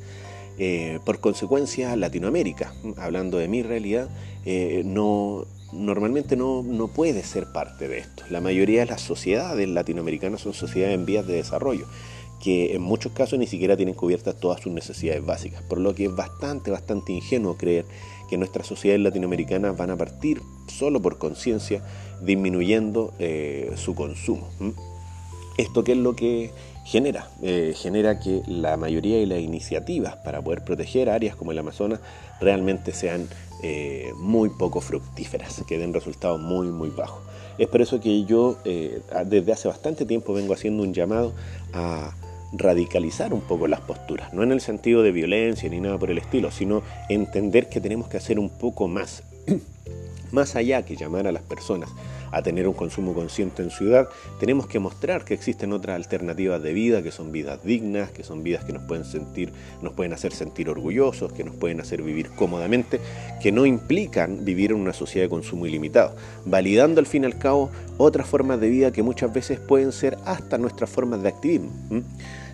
Eh, 0.59 0.99
por 1.05 1.21
consecuencia, 1.21 1.95
Latinoamérica, 1.97 2.75
hablando 2.97 3.39
de 3.39 3.49
mi 3.49 3.63
realidad, 3.63 4.09
eh, 4.45 4.83
no, 4.85 5.47
normalmente 5.73 6.37
no, 6.37 6.63
no, 6.63 6.89
puede 6.89 7.23
ser 7.23 7.47
parte 7.47 7.89
de 7.89 7.99
esto. 7.99 8.25
La 8.31 8.41
mayoría 8.41 8.81
de 8.81 8.87
las 8.87 9.01
sociedades 9.01 9.69
latinoamericanas 9.69 10.41
son 10.41 10.55
sociedades 10.55 10.95
en 10.95 11.07
vías 11.07 11.27
de 11.27 11.35
desarrollo, 11.35 11.87
que 12.43 12.75
en 12.75 12.83
muchos 12.83 13.13
casos 13.13 13.39
ni 13.39 13.47
siquiera 13.47 13.77
tienen 13.77 13.95
cubiertas 13.95 14.39
todas 14.41 14.61
sus 14.61 14.73
necesidades 14.73 15.25
básicas, 15.25 15.63
por 15.63 15.79
lo 15.79 15.95
que 15.95 16.07
es 16.07 16.15
bastante, 16.15 16.71
bastante 16.71 17.13
ingenuo 17.13 17.57
creer 17.57 17.85
que 18.29 18.39
nuestras 18.39 18.67
sociedades 18.67 19.03
latinoamericanas 19.03 19.77
van 19.77 19.91
a 19.91 19.97
partir 19.97 20.41
solo 20.67 21.03
por 21.03 21.19
conciencia 21.19 21.83
disminuyendo 22.23 23.13
eh, 23.19 23.73
su 23.77 23.95
consumo. 23.95 24.49
¿Esto 25.59 25.85
qué 25.85 25.93
es 25.93 25.99
lo 25.99 26.15
que 26.15 26.53
genera? 26.85 27.29
Eh, 27.43 27.75
genera 27.77 28.19
que 28.19 28.43
la 28.47 28.77
mayoría 28.77 29.19
de 29.19 29.27
las 29.27 29.41
iniciativas 29.41 30.17
para 30.17 30.41
poder 30.41 30.65
proteger 30.65 31.11
áreas 31.11 31.37
como 31.37 31.53
el 31.53 31.59
Amazonas 31.59 32.01
realmente 32.41 32.93
sean 32.93 33.29
eh, 33.63 34.13
muy 34.17 34.49
poco 34.51 34.81
fructíferas, 34.81 35.63
que 35.67 35.79
den 35.79 35.93
resultados 35.93 36.41
muy, 36.41 36.69
muy 36.69 36.91
bajos. 36.91 37.23
Es 37.59 37.69
por 37.69 37.83
eso 37.83 38.01
que 38.01 38.25
yo 38.25 38.57
eh, 38.65 39.03
desde 39.27 39.53
hace 39.53 39.69
bastante 39.69 40.07
tiempo 40.07 40.33
vengo 40.33 40.55
haciendo 40.55 40.83
un 40.83 40.95
llamado 40.95 41.33
a 41.73 42.15
radicalizar 42.53 43.33
un 43.33 43.43
poco 43.43 43.69
las 43.69 43.81
posturas, 43.81 44.33
no 44.33 44.43
en 44.43 44.53
el 44.53 44.61
sentido 44.61 45.03
de 45.03 45.13
violencia 45.13 45.69
ni 45.69 45.79
nada 45.81 45.99
por 45.99 46.11
el 46.11 46.19
estilo, 46.19 46.51
sino 46.51 46.83
entender 47.09 47.69
que 47.69 47.81
tenemos 47.81 48.09
que 48.09 48.17
hacer 48.17 48.39
un 48.39 48.49
poco 48.49 48.89
más, 48.89 49.23
más 50.33 50.57
allá 50.57 50.85
que 50.85 50.97
llamar 50.97 51.27
a 51.27 51.33
las 51.33 51.43
personas 51.43 51.91
a 52.33 52.43
tener 52.43 52.69
un 52.69 52.75
consumo 52.75 53.15
consciente 53.15 53.63
en 53.63 53.71
ciudad, 53.71 54.09
tenemos 54.39 54.67
que 54.67 54.79
mostrar 54.79 55.25
que 55.25 55.35
existen 55.35 55.73
otras 55.73 55.97
alternativas 55.97 56.63
de 56.63 56.73
vida, 56.73 57.03
que 57.03 57.11
son 57.11 57.33
vidas 57.33 57.63
dignas, 57.65 58.11
que 58.11 58.23
son 58.23 58.43
vidas 58.43 58.65
que 58.65 58.73
nos 58.73 58.83
pueden 58.83 59.05
sentir, 59.05 59.53
nos 59.83 59.93
pueden 59.93 60.13
hacer 60.13 60.33
sentir 60.33 60.69
orgullosos, 60.69 61.33
que 61.33 61.45
nos 61.45 61.55
pueden 61.57 61.81
hacer 61.81 62.03
vivir 62.03 62.31
cómodamente, 62.31 63.01
que 63.43 63.53
no 63.53 63.67
implican 63.67 64.45
vivir 64.45 64.71
en 64.73 64.79
una 64.79 64.93
sociedad 64.93 65.27
de 65.27 65.31
consumo 65.31 65.67
ilimitado, 65.67 66.15
validando 66.45 67.01
al 67.01 67.07
fin 67.07 67.25
y 67.25 67.27
al 67.27 67.39
cabo 67.39 67.71
otras 67.99 68.27
formas 68.27 68.61
de 68.61 68.69
vida 68.69 68.93
que 68.93 69.03
muchas 69.03 69.33
veces 69.33 69.59
pueden 69.59 69.93
ser 69.93 70.17
hasta 70.25 70.59
nuestras 70.59 70.91
formas 70.91 71.23
de 71.23 71.29
activismo. 71.29 71.71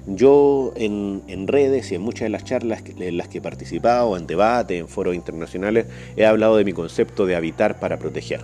Yo 0.08 0.72
en, 0.76 1.22
en, 1.26 1.48
redes 1.48 1.90
y 1.90 1.96
en 1.96 2.02
muchas 2.02 2.26
de 2.26 2.28
las 2.28 2.44
charlas 2.44 2.80
en 2.96 3.16
las 3.16 3.26
que 3.26 3.38
he 3.38 3.40
participado, 3.40 4.16
en 4.16 4.28
debates, 4.28 4.78
en 4.78 4.86
foros 4.86 5.16
internacionales, 5.16 5.86
he 6.16 6.24
hablado 6.24 6.56
de 6.56 6.64
mi 6.64 6.72
concepto 6.72 7.26
de 7.26 7.34
habitar 7.34 7.80
para 7.80 7.98
proteger. 7.98 8.40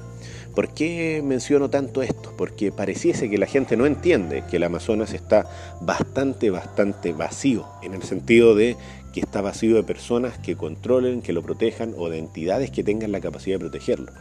¿Por 0.54 0.74
qué 0.74 1.22
menciono 1.24 1.70
tanto 1.70 2.02
esto? 2.02 2.34
Porque 2.36 2.72
pareciese 2.72 3.30
que 3.30 3.38
la 3.38 3.46
gente 3.46 3.76
no 3.76 3.86
entiende 3.86 4.44
que 4.50 4.56
el 4.56 4.64
Amazonas 4.64 5.14
está 5.14 5.46
bastante, 5.80 6.50
bastante 6.50 7.12
vacío, 7.12 7.66
en 7.82 7.94
el 7.94 8.02
sentido 8.02 8.54
de 8.54 8.76
que 9.14 9.20
está 9.20 9.40
vacío 9.40 9.76
de 9.76 9.82
personas 9.82 10.38
que 10.38 10.56
controlen, 10.56 11.22
que 11.22 11.32
lo 11.32 11.42
protejan 11.42 11.94
o 11.96 12.10
de 12.10 12.18
entidades 12.18 12.70
que 12.70 12.84
tengan 12.84 13.12
la 13.12 13.20
capacidad 13.20 13.56
de 13.56 13.60
protegerlo. 13.60 14.12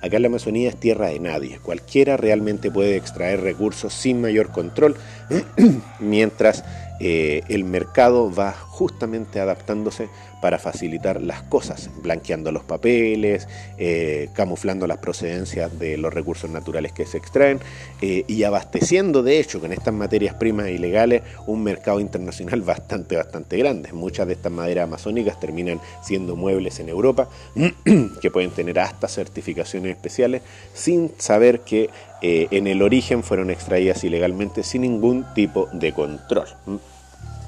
Acá 0.00 0.16
en 0.16 0.22
la 0.22 0.28
Amazonía 0.28 0.68
es 0.68 0.76
tierra 0.76 1.08
de 1.08 1.20
nadie, 1.20 1.58
cualquiera 1.58 2.16
realmente 2.16 2.70
puede 2.70 2.96
extraer 2.96 3.40
recursos 3.40 3.92
sin 3.92 4.20
mayor 4.20 4.50
control, 4.50 4.96
mientras 6.00 6.64
eh, 7.00 7.42
el 7.48 7.64
mercado 7.64 8.32
va 8.32 8.52
justamente 8.80 9.40
adaptándose 9.40 10.08
para 10.40 10.58
facilitar 10.58 11.20
las 11.20 11.42
cosas, 11.42 11.90
blanqueando 12.02 12.50
los 12.50 12.64
papeles, 12.64 13.46
eh, 13.76 14.30
camuflando 14.32 14.86
las 14.86 14.96
procedencias 14.96 15.78
de 15.78 15.98
los 15.98 16.14
recursos 16.14 16.48
naturales 16.48 16.92
que 16.92 17.04
se 17.04 17.18
extraen 17.18 17.60
eh, 18.00 18.24
y 18.26 18.42
abasteciendo 18.44 19.22
de 19.22 19.38
hecho 19.38 19.60
con 19.60 19.74
estas 19.74 19.92
materias 19.92 20.34
primas 20.36 20.70
ilegales 20.70 21.20
un 21.46 21.62
mercado 21.62 22.00
internacional 22.00 22.62
bastante, 22.74 23.16
bastante 23.16 23.58
grande. 23.58 23.92
Muchas 23.92 24.26
de 24.26 24.32
estas 24.32 24.50
maderas 24.50 24.84
amazónicas 24.84 25.38
terminan 25.38 25.78
siendo 26.02 26.34
muebles 26.34 26.80
en 26.80 26.88
Europa 26.88 27.28
que 28.22 28.30
pueden 28.30 28.50
tener 28.50 28.78
hasta 28.78 29.08
certificaciones 29.08 29.94
especiales 29.94 30.40
sin 30.72 31.12
saber 31.18 31.60
que 31.60 31.90
en 32.22 32.66
el 32.66 32.82
origen 32.82 33.22
fueron 33.22 33.50
extraídas 33.50 34.04
ilegalmente 34.04 34.62
sin 34.62 34.82
ningún 34.82 35.26
tipo 35.34 35.68
de 35.72 35.92
control. 35.92 36.48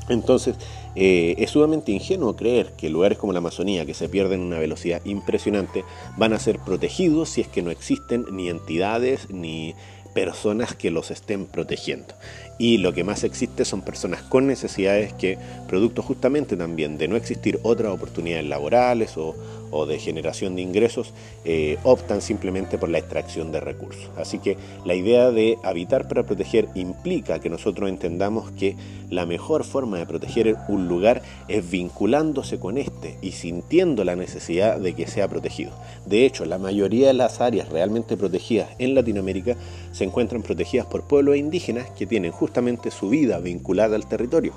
Entonces, 0.08 0.56
eh, 0.94 1.34
es 1.38 1.50
sumamente 1.50 1.92
ingenuo 1.92 2.36
creer 2.36 2.72
que 2.76 2.90
lugares 2.90 3.18
como 3.18 3.32
la 3.32 3.38
Amazonía, 3.38 3.86
que 3.86 3.94
se 3.94 4.08
pierden 4.08 4.42
a 4.42 4.46
una 4.46 4.58
velocidad 4.58 5.00
impresionante, 5.04 5.84
van 6.16 6.32
a 6.32 6.38
ser 6.38 6.58
protegidos 6.58 7.30
si 7.30 7.40
es 7.40 7.48
que 7.48 7.62
no 7.62 7.70
existen 7.70 8.26
ni 8.30 8.48
entidades 8.48 9.30
ni 9.30 9.74
personas 10.12 10.74
que 10.74 10.90
los 10.90 11.10
estén 11.10 11.46
protegiendo. 11.46 12.14
Y 12.58 12.78
lo 12.78 12.92
que 12.92 13.04
más 13.04 13.24
existe 13.24 13.64
son 13.64 13.82
personas 13.82 14.22
con 14.22 14.46
necesidades 14.46 15.12
que, 15.14 15.38
producto 15.68 16.02
justamente 16.02 16.56
también 16.56 16.98
de 16.98 17.08
no 17.08 17.16
existir 17.16 17.58
otras 17.62 17.92
oportunidades 17.92 18.46
laborales 18.46 19.16
o, 19.16 19.34
o 19.72 19.86
de 19.86 19.98
generación 19.98 20.54
de 20.54 20.62
ingresos, 20.62 21.12
eh, 21.44 21.78
optan 21.82 22.22
simplemente 22.22 22.78
por 22.78 22.88
la 22.88 22.98
extracción 22.98 23.50
de 23.50 23.60
recursos. 23.60 24.08
Así 24.16 24.38
que 24.38 24.56
la 24.84 24.94
idea 24.94 25.32
de 25.32 25.58
habitar 25.64 26.06
para 26.06 26.22
proteger 26.22 26.68
implica 26.74 27.40
que 27.40 27.50
nosotros 27.50 27.88
entendamos 27.88 28.52
que 28.52 28.76
la 29.10 29.26
mejor 29.26 29.64
forma 29.64 29.98
de 29.98 30.06
proteger 30.06 30.56
un 30.68 30.88
lugar 30.88 31.22
es 31.48 31.68
vinculándose 31.68 32.58
con 32.58 32.78
este 32.78 33.16
y 33.20 33.32
sintiendo 33.32 34.04
la 34.04 34.14
necesidad 34.16 34.78
de 34.78 34.94
que 34.94 35.06
sea 35.06 35.28
protegido. 35.28 35.72
De 36.06 36.24
hecho, 36.24 36.44
la 36.44 36.58
mayoría 36.58 37.08
de 37.08 37.14
las 37.14 37.40
áreas 37.40 37.68
realmente 37.68 38.16
protegidas 38.16 38.68
en 38.78 38.94
Latinoamérica 38.94 39.56
se 39.92 40.04
encuentran 40.04 40.42
protegidas 40.42 40.86
por 40.86 41.02
pueblos 41.04 41.36
indígenas 41.36 41.90
que 41.90 42.06
tienen 42.06 42.32
justamente 42.32 42.90
su 42.90 43.08
vida 43.08 43.38
vinculada 43.38 43.96
al 43.96 44.06
territorio 44.06 44.52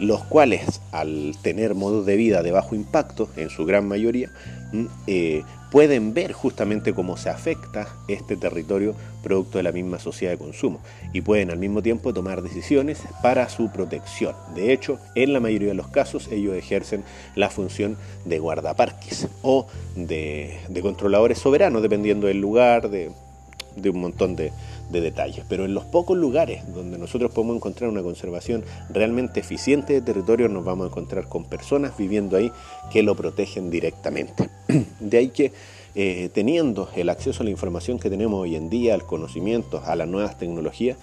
los 0.00 0.24
cuales 0.24 0.80
al 0.92 1.36
tener 1.42 1.74
modos 1.74 2.06
de 2.06 2.16
vida 2.16 2.42
de 2.42 2.50
bajo 2.50 2.74
impacto, 2.74 3.28
en 3.36 3.50
su 3.50 3.66
gran 3.66 3.86
mayoría, 3.86 4.30
eh, 5.06 5.42
pueden 5.70 6.14
ver 6.14 6.32
justamente 6.32 6.94
cómo 6.94 7.16
se 7.16 7.28
afecta 7.28 7.88
este 8.08 8.36
territorio 8.36 8.94
producto 9.22 9.58
de 9.58 9.64
la 9.64 9.72
misma 9.72 9.98
sociedad 9.98 10.32
de 10.32 10.38
consumo 10.38 10.80
y 11.12 11.20
pueden 11.20 11.50
al 11.50 11.58
mismo 11.58 11.82
tiempo 11.82 12.12
tomar 12.12 12.42
decisiones 12.42 13.02
para 13.22 13.48
su 13.48 13.70
protección. 13.70 14.34
De 14.54 14.72
hecho, 14.72 14.98
en 15.14 15.32
la 15.32 15.40
mayoría 15.40 15.68
de 15.68 15.74
los 15.74 15.88
casos 15.88 16.28
ellos 16.32 16.56
ejercen 16.56 17.04
la 17.36 17.50
función 17.50 17.96
de 18.24 18.38
guardaparques 18.38 19.28
o 19.42 19.66
de, 19.94 20.58
controladores 20.82 21.38
soberanos, 21.38 21.82
dependiendo 21.82 22.26
del 22.26 22.40
lugar, 22.40 22.88
de 22.90 23.10
un 23.90 24.00
montón 24.00 24.34
de, 24.34 24.52
de 24.90 25.00
detalles, 25.00 25.44
pero 25.48 25.64
en 25.64 25.74
los 25.74 25.84
pocos 25.84 26.16
lugares 26.16 26.62
donde 26.74 26.98
nosotros 26.98 27.30
podemos 27.32 27.56
encontrar 27.56 27.90
una 27.90 28.02
conservación 28.02 28.64
realmente 28.88 29.40
eficiente 29.40 29.92
de 29.92 30.00
territorio, 30.02 30.48
nos 30.48 30.64
vamos 30.64 30.84
a 30.84 30.88
encontrar 30.88 31.28
con 31.28 31.44
personas 31.44 31.96
viviendo 31.96 32.36
ahí 32.36 32.50
que 32.92 33.02
lo 33.02 33.14
protegen 33.14 33.70
directamente. 33.70 34.48
De 35.00 35.18
ahí 35.18 35.28
que 35.28 35.52
eh, 35.94 36.30
teniendo 36.32 36.88
el 36.94 37.08
acceso 37.08 37.42
a 37.42 37.44
la 37.44 37.50
información 37.50 37.98
que 37.98 38.10
tenemos 38.10 38.40
hoy 38.40 38.54
en 38.54 38.70
día, 38.70 38.94
al 38.94 39.04
conocimiento, 39.04 39.82
a 39.84 39.96
las 39.96 40.06
nuevas 40.06 40.38
tecnologías, 40.38 40.96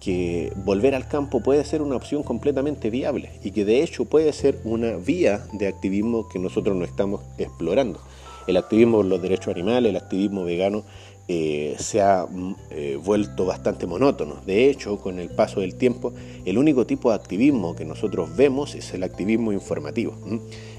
que 0.00 0.52
volver 0.64 0.94
al 0.94 1.08
campo 1.08 1.40
puede 1.40 1.64
ser 1.64 1.82
una 1.82 1.96
opción 1.96 2.22
completamente 2.22 2.88
viable 2.88 3.30
y 3.42 3.50
que 3.50 3.64
de 3.64 3.82
hecho 3.82 4.04
puede 4.04 4.32
ser 4.32 4.60
una 4.64 4.96
vía 4.96 5.44
de 5.52 5.66
activismo 5.66 6.28
que 6.28 6.38
nosotros 6.38 6.76
no 6.76 6.84
estamos 6.84 7.22
explorando. 7.36 8.00
El 8.46 8.56
activismo 8.56 8.98
por 8.98 9.06
los 9.06 9.20
derechos 9.20 9.48
animales, 9.48 9.90
el 9.90 9.96
activismo 9.96 10.44
vegano, 10.44 10.84
eh, 11.30 11.76
se 11.78 12.00
ha 12.00 12.24
mm, 12.24 12.54
eh, 12.70 12.98
vuelto 13.02 13.44
bastante 13.44 13.86
monótono. 13.86 14.36
De 14.46 14.70
hecho, 14.70 14.98
con 14.98 15.18
el 15.18 15.28
paso 15.28 15.60
del 15.60 15.74
tiempo, 15.74 16.14
el 16.46 16.56
único 16.56 16.86
tipo 16.86 17.10
de 17.10 17.16
activismo 17.16 17.76
que 17.76 17.84
nosotros 17.84 18.34
vemos 18.34 18.74
es 18.74 18.94
el 18.94 19.02
activismo 19.02 19.52
informativo. 19.52 20.14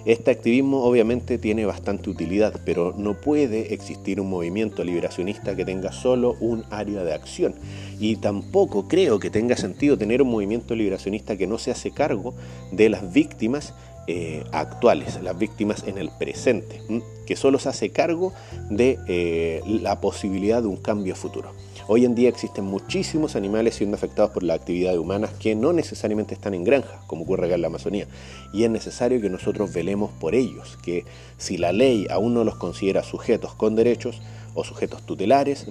Este 0.06 0.32
activismo 0.32 0.84
obviamente 0.84 1.38
tiene 1.38 1.66
bastante 1.66 2.10
utilidad, 2.10 2.62
pero 2.66 2.96
no 2.98 3.22
puede 3.22 3.76
existir 3.76 4.20
un 4.20 4.30
movimiento 4.30 4.84
liberacionista 4.84 5.56
que 5.56 5.66
tenga 5.66 5.92
solo 5.92 6.36
un 6.40 6.64
área 6.72 7.04
de 7.04 7.14
acción. 7.14 7.54
Y 8.00 8.16
tampoco 8.16 8.88
creo 8.88 9.20
que 9.20 9.30
tenga 9.30 9.56
sentido 9.56 10.00
tener 10.00 10.24
un 10.24 10.32
movimiento 10.32 10.74
liberacionista 10.74 11.38
que 11.38 11.46
no 11.46 11.60
se 11.60 11.70
hace 11.70 11.92
cargo 11.92 12.34
de 12.72 12.90
las 12.90 13.14
víctimas 13.14 13.76
eh, 14.12 14.44
actuales, 14.52 15.22
las 15.22 15.38
víctimas 15.38 15.84
en 15.86 16.00
el 16.00 16.10
presente, 16.10 16.82
que 17.28 17.36
solo 17.36 17.60
se 17.60 17.70
hace 17.70 17.92
cargo 17.92 18.34
de 18.72 18.98
eh, 19.08 19.62
la 19.68 20.02
posibilidad 20.02 20.64
de 20.64 20.68
un 20.68 20.78
cambio 20.78 21.16
futuro. 21.16 21.52
Hoy 21.88 22.06
en 22.06 22.16
día 22.16 22.28
existen 22.28 22.66
muchísimos 22.66 23.36
animales 23.36 23.76
siendo 23.76 23.98
afectados 23.98 24.32
por 24.32 24.42
las 24.42 24.62
actividades 24.62 24.98
humanas 24.98 25.30
que 25.40 25.54
no 25.54 25.74
necesariamente 25.74 26.34
están 26.34 26.56
en 26.56 26.64
granjas, 26.64 27.04
como 27.06 27.22
ocurre 27.22 27.46
acá 27.46 27.54
en 27.54 27.62
la 27.62 27.68
Amazonía, 27.68 28.08
y 28.52 28.64
es 28.64 28.72
necesario 28.72 29.22
que 29.22 29.30
nosotros 29.30 29.72
velemos 29.72 30.10
por 30.20 30.34
ellos, 30.34 30.80
que 30.82 31.06
si 31.38 31.58
la 31.58 31.72
ley 31.72 32.08
aún 32.10 32.34
no 32.34 32.44
los 32.44 32.56
considera 32.56 33.04
sujetos 33.04 33.54
con 33.54 33.76
derechos, 33.76 34.24
o 34.60 34.64
sujetos 34.64 35.02
tutelares, 35.04 35.66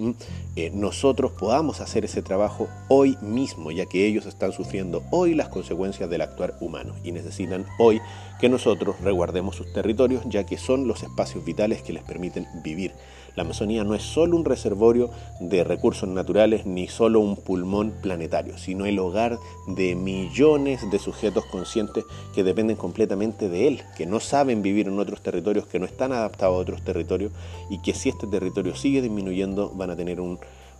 eh, 0.55 0.71
nosotros 0.73 1.31
podamos 1.31 1.79
hacer 1.79 2.05
ese 2.05 2.21
trabajo 2.21 2.67
hoy 2.87 3.17
mismo, 3.21 3.71
ya 3.71 3.85
que 3.85 4.05
ellos 4.05 4.25
están 4.25 4.51
sufriendo 4.51 5.03
hoy 5.11 5.35
las 5.35 5.49
consecuencias 5.49 6.09
del 6.09 6.21
actuar 6.21 6.55
humano 6.59 6.95
y 7.03 7.11
necesitan 7.11 7.65
hoy 7.77 8.01
que 8.39 8.49
nosotros 8.49 8.99
reguardemos 9.01 9.55
sus 9.55 9.71
territorios, 9.73 10.23
ya 10.27 10.45
que 10.45 10.57
son 10.57 10.87
los 10.87 11.03
espacios 11.03 11.45
vitales 11.45 11.81
que 11.81 11.93
les 11.93 12.03
permiten 12.03 12.47
vivir. 12.63 12.93
La 13.35 13.43
Amazonía 13.43 13.83
no 13.83 13.95
es 13.95 14.03
solo 14.03 14.35
un 14.35 14.45
reservorio 14.45 15.09
de 15.39 15.63
recursos 15.63 16.09
naturales 16.09 16.65
ni 16.65 16.87
solo 16.87 17.19
un 17.19 17.35
pulmón 17.35 17.93
planetario, 18.01 18.57
sino 18.57 18.85
el 18.85 18.99
hogar 18.99 19.37
de 19.67 19.95
millones 19.95 20.89
de 20.89 20.99
sujetos 20.99 21.45
conscientes 21.45 22.03
que 22.33 22.43
dependen 22.43 22.75
completamente 22.75 23.49
de 23.49 23.67
él, 23.67 23.83
que 23.97 24.05
no 24.05 24.19
saben 24.19 24.61
vivir 24.61 24.87
en 24.87 24.99
otros 24.99 25.21
territorios, 25.21 25.67
que 25.67 25.79
no 25.79 25.85
están 25.85 26.11
adaptados 26.11 26.55
a 26.55 26.59
otros 26.59 26.81
territorios 26.81 27.31
y 27.69 27.81
que 27.81 27.93
si 27.93 28.09
este 28.09 28.27
territorio 28.27 28.75
sigue 28.75 29.01
disminuyendo 29.01 29.71
van 29.75 29.91
a 29.91 29.95
tener 29.95 30.19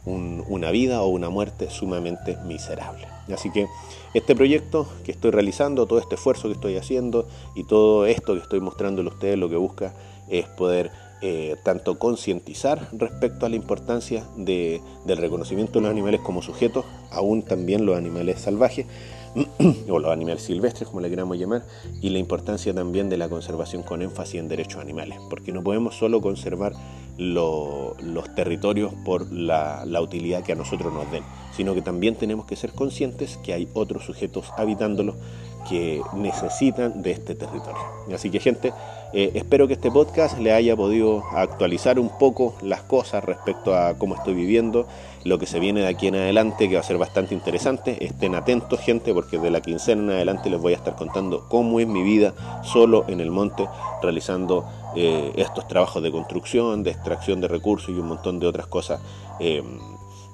una 0.06 0.72
vida 0.72 1.02
o 1.02 1.08
una 1.08 1.30
muerte 1.30 1.70
sumamente 1.70 2.38
miserable. 2.46 3.08
Así 3.34 3.52
que 3.52 3.68
este 4.14 4.36
proyecto 4.36 4.88
que 5.04 5.12
estoy 5.12 5.32
realizando, 5.32 5.86
todo 5.86 6.00
este 6.00 6.16
esfuerzo 6.16 6.48
que 6.48 6.56
estoy 6.56 6.78
haciendo 6.78 7.28
y 7.56 7.64
todo 7.64 8.06
esto 8.06 8.34
que 8.34 8.42
estoy 8.42 8.60
mostrándole 8.60 9.10
a 9.10 9.14
ustedes 9.14 9.38
lo 9.38 9.50
que 9.50 9.56
busca 9.56 9.94
es 10.30 10.48
poder 10.48 10.92
eh, 11.22 11.58
tanto 11.64 12.00
concientizar 12.00 12.88
respecto 12.94 13.46
a 13.46 13.50
la 13.50 13.56
importancia 13.58 14.24
del 14.38 14.82
reconocimiento 15.18 15.74
de 15.74 15.82
los 15.82 15.92
animales 15.92 16.22
como 16.22 16.42
sujetos, 16.42 16.86
aún 17.12 17.44
también 17.44 17.86
los 17.86 17.98
animales 17.98 18.40
salvajes, 18.40 18.86
o 19.90 20.00
los 20.00 20.12
animales 20.12 20.44
silvestres, 20.44 20.88
como 20.88 21.02
le 21.02 21.10
queramos 21.10 21.38
llamar, 21.38 21.64
y 22.02 22.10
la 22.10 22.20
importancia 22.20 22.74
también 22.74 23.10
de 23.10 23.18
la 23.18 23.30
conservación 23.30 23.84
con 23.84 24.02
énfasis 24.02 24.40
en 24.40 24.48
derechos 24.48 24.82
animales, 24.82 25.20
porque 25.30 25.52
no 25.52 25.64
podemos 25.64 25.96
solo 25.96 26.22
conservar 26.22 26.74
los 27.18 28.34
territorios 28.34 28.94
por 29.04 29.32
la, 29.32 29.84
la 29.86 30.02
utilidad 30.02 30.44
que 30.44 30.54
a 30.54 30.56
nosotros 30.56 30.94
nos 30.94 31.12
den, 31.12 31.24
sino 31.56 31.74
que 31.74 31.82
también 31.82 32.16
tenemos 32.16 32.46
que 32.46 32.56
ser 32.56 32.72
conscientes 32.72 33.38
que 33.44 33.54
hay 33.54 33.68
otros 33.74 34.06
sujetos 34.06 34.46
habitándolos 34.56 35.16
que 35.68 36.02
necesitan 36.16 37.02
de 37.02 37.12
este 37.12 37.36
territorio. 37.36 37.82
Así 38.14 38.30
que 38.30 38.40
gente, 38.40 38.72
eh, 39.12 39.32
espero 39.34 39.68
que 39.68 39.74
este 39.74 39.90
podcast 39.90 40.38
le 40.38 40.54
haya 40.54 40.76
podido 40.76 41.24
actualizar 41.32 41.98
un 41.98 42.10
poco 42.10 42.54
las 42.62 42.84
cosas 42.84 43.24
respecto 43.24 43.76
a 43.76 43.96
cómo 43.96 44.16
estoy 44.16 44.36
viviendo, 44.36 44.88
lo 45.24 45.40
que 45.40 45.48
se 45.48 45.60
viene 45.60 45.82
de 45.82 45.88
aquí 45.88 46.08
en 46.08 46.16
adelante, 46.16 46.70
que 46.70 46.76
va 46.76 46.82
a 46.82 46.84
ser 46.84 47.00
bastante 47.00 47.34
interesante. 47.34 48.06
Estén 48.06 48.36
atentos 48.36 48.80
gente, 48.80 49.14
porque 49.14 49.40
de 49.40 49.50
la 49.50 49.62
quincena 49.62 50.04
en 50.04 50.10
adelante 50.12 50.50
les 50.50 50.62
voy 50.62 50.74
a 50.74 50.78
estar 50.78 50.96
contando 50.96 51.48
cómo 51.50 51.80
es 51.80 51.88
mi 51.88 52.04
vida 52.04 52.34
solo 52.64 53.06
en 53.08 53.20
el 53.20 53.32
monte, 53.32 53.68
realizando 54.02 54.66
eh, 54.96 55.32
estos 55.38 55.68
trabajos 55.68 56.04
de 56.04 56.12
construcción, 56.12 56.84
de 56.84 56.92
extracción 56.92 57.42
de 57.42 57.48
recursos 57.48 57.90
y 57.90 58.00
un 58.00 58.10
montón 58.10 58.40
de 58.40 58.46
otras 58.46 58.68
cosas 58.68 59.02
eh, 59.40 59.64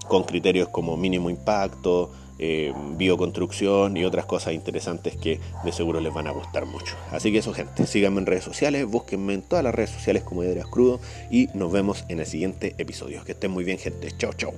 con 0.08 0.24
criterios 0.24 0.68
como 0.70 0.98
mínimo 0.98 1.30
impacto, 1.30 2.12
eh, 2.40 2.74
bioconstrucción 2.98 3.98
y 3.98 4.06
otras 4.06 4.26
cosas 4.26 4.54
interesantes 4.54 5.16
que 5.16 5.40
de 5.64 5.72
seguro 5.72 6.00
les 6.00 6.14
van 6.14 6.28
a 6.28 6.32
gustar 6.32 6.66
mucho. 6.66 6.96
Así 7.12 7.32
que 7.32 7.40
eso 7.40 7.54
gente, 7.54 7.88
síganme 7.88 8.20
en 8.20 8.26
redes 8.26 8.44
sociales, 8.44 8.86
búsquenme 8.86 9.34
en 9.34 9.42
todas 9.42 9.64
las 9.64 9.74
redes 9.74 9.92
sociales 9.92 10.24
como 10.24 10.44
Ideas 10.44 10.68
Crudo 10.68 11.00
y 11.32 11.50
nos 11.54 11.72
vemos 11.72 12.06
en 12.10 12.20
el 12.20 12.26
siguiente 12.26 12.76
episodio. 12.78 13.24
Que 13.24 13.34
estén 13.34 13.52
muy 13.52 13.64
bien 13.64 13.78
gente, 13.78 14.12
chao 14.18 14.34
chao. 14.34 14.54